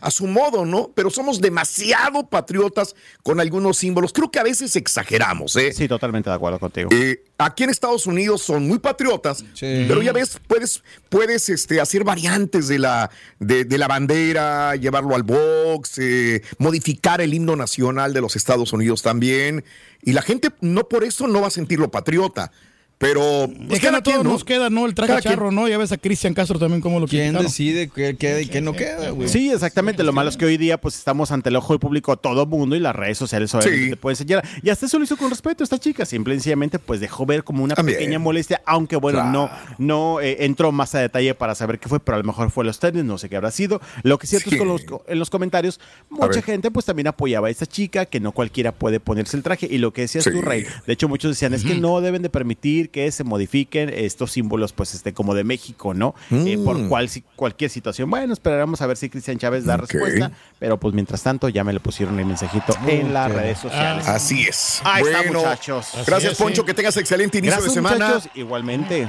a 0.00 0.10
su 0.10 0.26
modo, 0.26 0.64
¿no? 0.64 0.90
Pero 0.94 1.10
somos 1.10 1.40
demasiado 1.40 2.28
patriotas 2.28 2.94
con 3.22 3.40
algunos 3.40 3.78
símbolos. 3.78 4.12
Creo 4.12 4.30
que 4.30 4.38
a 4.38 4.42
veces 4.42 4.76
exageramos, 4.76 5.56
¿eh? 5.56 5.72
Sí, 5.72 5.88
totalmente 5.88 6.30
de 6.30 6.36
acuerdo 6.36 6.58
contigo. 6.58 6.90
Eh, 6.92 7.24
aquí 7.38 7.64
en 7.64 7.70
Estados 7.70 8.06
Unidos 8.06 8.42
son 8.42 8.66
muy 8.66 8.78
patriotas, 8.78 9.44
pero 9.60 10.02
ya 10.02 10.12
ves, 10.12 10.38
puedes, 10.46 10.82
puedes 11.08 11.48
este, 11.48 11.80
hacer 11.80 12.04
variantes 12.04 12.68
de 12.68 12.78
la, 12.78 13.10
de, 13.38 13.64
de 13.64 13.78
la 13.78 13.88
bandera, 13.88 14.76
llevarlo 14.76 15.14
al 15.14 15.22
box, 15.22 15.98
eh, 15.98 16.42
modificar 16.58 17.20
el 17.20 17.34
himno 17.34 17.56
nacional 17.56 18.12
de 18.12 18.20
los 18.20 18.36
Estados 18.36 18.72
Unidos 18.72 19.02
también. 19.02 19.64
Y 20.02 20.12
la 20.12 20.22
gente 20.22 20.50
no 20.60 20.88
por 20.88 21.04
eso 21.04 21.26
no 21.26 21.42
va 21.42 21.48
a 21.48 21.50
sentirlo 21.50 21.90
patriota. 21.90 22.52
Pero 23.00 23.44
Es 23.44 23.50
pues, 23.66 23.80
que 23.80 23.88
a 23.88 23.92
todos 23.92 24.02
quien, 24.02 24.16
¿no? 24.24 24.32
nos 24.32 24.44
queda, 24.44 24.68
¿no? 24.68 24.84
El 24.84 24.92
traje 24.94 25.08
Cada 25.08 25.22
quien. 25.22 25.32
charro, 25.32 25.50
¿no? 25.50 25.66
Ya 25.68 25.78
ves 25.78 25.90
a 25.90 25.96
Cristian 25.96 26.34
Castro 26.34 26.58
también 26.58 26.82
cómo 26.82 27.00
lo 27.00 27.06
¿Quién 27.08 27.32
decide 27.32 27.88
qué 27.88 28.14
queda 28.14 28.42
y 28.42 28.46
qué 28.46 28.60
no 28.60 28.74
queda, 28.74 29.08
güey? 29.08 29.26
Sí, 29.26 29.50
exactamente. 29.50 30.02
Lo 30.02 30.12
malo 30.12 30.28
es 30.28 30.36
que 30.36 30.44
hoy 30.44 30.58
día 30.58 30.78
pues 30.78 30.96
estamos 30.98 31.30
ante 31.30 31.48
el 31.48 31.56
ojo 31.56 31.72
del 31.72 31.80
público 31.80 32.18
todo 32.18 32.44
mundo 32.44 32.76
y 32.76 32.78
las 32.78 32.94
redes 32.94 33.16
sociales 33.16 33.54
obviamente 33.54 33.84
Sí. 33.84 33.90
te 33.92 33.96
pueden 33.96 34.16
enseñar. 34.16 34.44
Y 34.62 34.68
hasta 34.68 34.84
eso 34.84 34.98
lo 34.98 35.04
hizo 35.04 35.16
con 35.16 35.30
respeto 35.30 35.64
esta 35.64 35.78
chica. 35.78 36.04
Simple 36.04 36.34
y 36.34 36.36
sencillamente 36.36 36.78
pues 36.78 37.00
dejó 37.00 37.24
ver 37.24 37.42
como 37.42 37.64
una 37.64 37.74
También. 37.74 37.96
pequeña 37.96 38.18
molestia, 38.18 38.60
aunque 38.66 38.96
bueno, 38.96 39.24
no, 39.32 39.48
no 39.78 40.20
eh, 40.20 40.44
entró 40.44 40.70
más 40.70 40.94
a 40.94 40.98
detalle 40.98 41.34
para 41.34 41.54
saber 41.54 41.78
qué 41.78 41.88
fue, 41.88 42.00
pero 42.00 42.16
a 42.16 42.18
lo 42.18 42.24
mejor 42.26 42.50
fue 42.50 42.66
los 42.66 42.78
tenis, 42.80 43.02
no 43.02 43.16
sé 43.16 43.30
qué 43.30 43.36
habrá 43.36 43.50
sido. 43.50 43.80
Lo 44.02 44.18
que 44.18 44.26
es 44.26 44.30
cierto 44.30 44.50
es 44.50 44.58
que 44.58 44.64
los- 44.66 44.84
en 45.08 45.18
los 45.18 45.30
comentarios 45.30 45.80
mucha 46.10 46.42
gente 46.42 46.70
pues 46.70 46.84
también 46.84 47.06
apoyaba 47.06 47.48
a 47.48 47.50
esta 47.50 47.64
chica, 47.64 48.04
que 48.04 48.20
no 48.20 48.32
cualquiera 48.32 48.72
puede 48.72 49.00
ponerse 49.00 49.38
el 49.38 49.42
traje. 49.42 49.66
Y 49.70 49.78
lo 49.78 49.90
que 49.94 50.02
decías 50.02 50.24
Sí. 50.24 50.30
tú, 50.32 50.42
Rey, 50.42 50.66
de 50.86 50.92
hecho 50.92 51.08
muchos 51.08 51.30
decían 51.30 51.54
es 51.54 51.64
que 51.64 51.76
no 51.76 51.98
deben 52.02 52.20
de 52.20 52.28
permitir 52.28 52.89
que 52.90 53.10
se 53.12 53.24
modifiquen 53.24 53.88
estos 53.88 54.32
símbolos 54.32 54.72
pues 54.72 54.94
este 54.94 55.12
como 55.12 55.34
de 55.34 55.44
México, 55.44 55.94
¿no? 55.94 56.14
Eh, 56.30 56.58
por 56.64 56.78
Mm. 56.78 56.88
cual, 56.88 57.08
si- 57.08 57.22
cualquier 57.36 57.70
situación. 57.70 58.10
Bueno, 58.10 58.32
esperaremos 58.32 58.80
a 58.82 58.86
ver 58.86 58.96
si 58.96 59.08
Cristian 59.08 59.38
Chávez 59.38 59.64
da 59.64 59.76
respuesta, 59.76 60.30
pero 60.58 60.78
pues 60.78 60.94
mientras 60.94 61.22
tanto 61.22 61.48
ya 61.48 61.64
me 61.64 61.72
lo 61.72 61.80
pusieron 61.80 62.18
el 62.20 62.26
mensajito 62.26 62.74
en 62.86 63.12
las 63.14 63.30
redes 63.32 63.58
sociales. 63.58 64.06
Así 64.08 64.42
es. 64.48 64.80
Ahí 64.84 65.02
está, 65.02 65.18
bueno, 65.22 65.38
muchachos. 65.40 65.88
gracias, 66.06 66.32
es, 66.32 66.38
Poncho. 66.38 66.62
sí. 66.62 66.66
Que 66.66 66.74
tengas 66.74 66.96
excelente 66.96 67.38
inicio 67.38 67.56
Gracias, 67.56 67.74
de 67.74 67.78
semana. 67.78 68.08
muchachos. 68.08 68.30
Igualmente. 68.34 69.08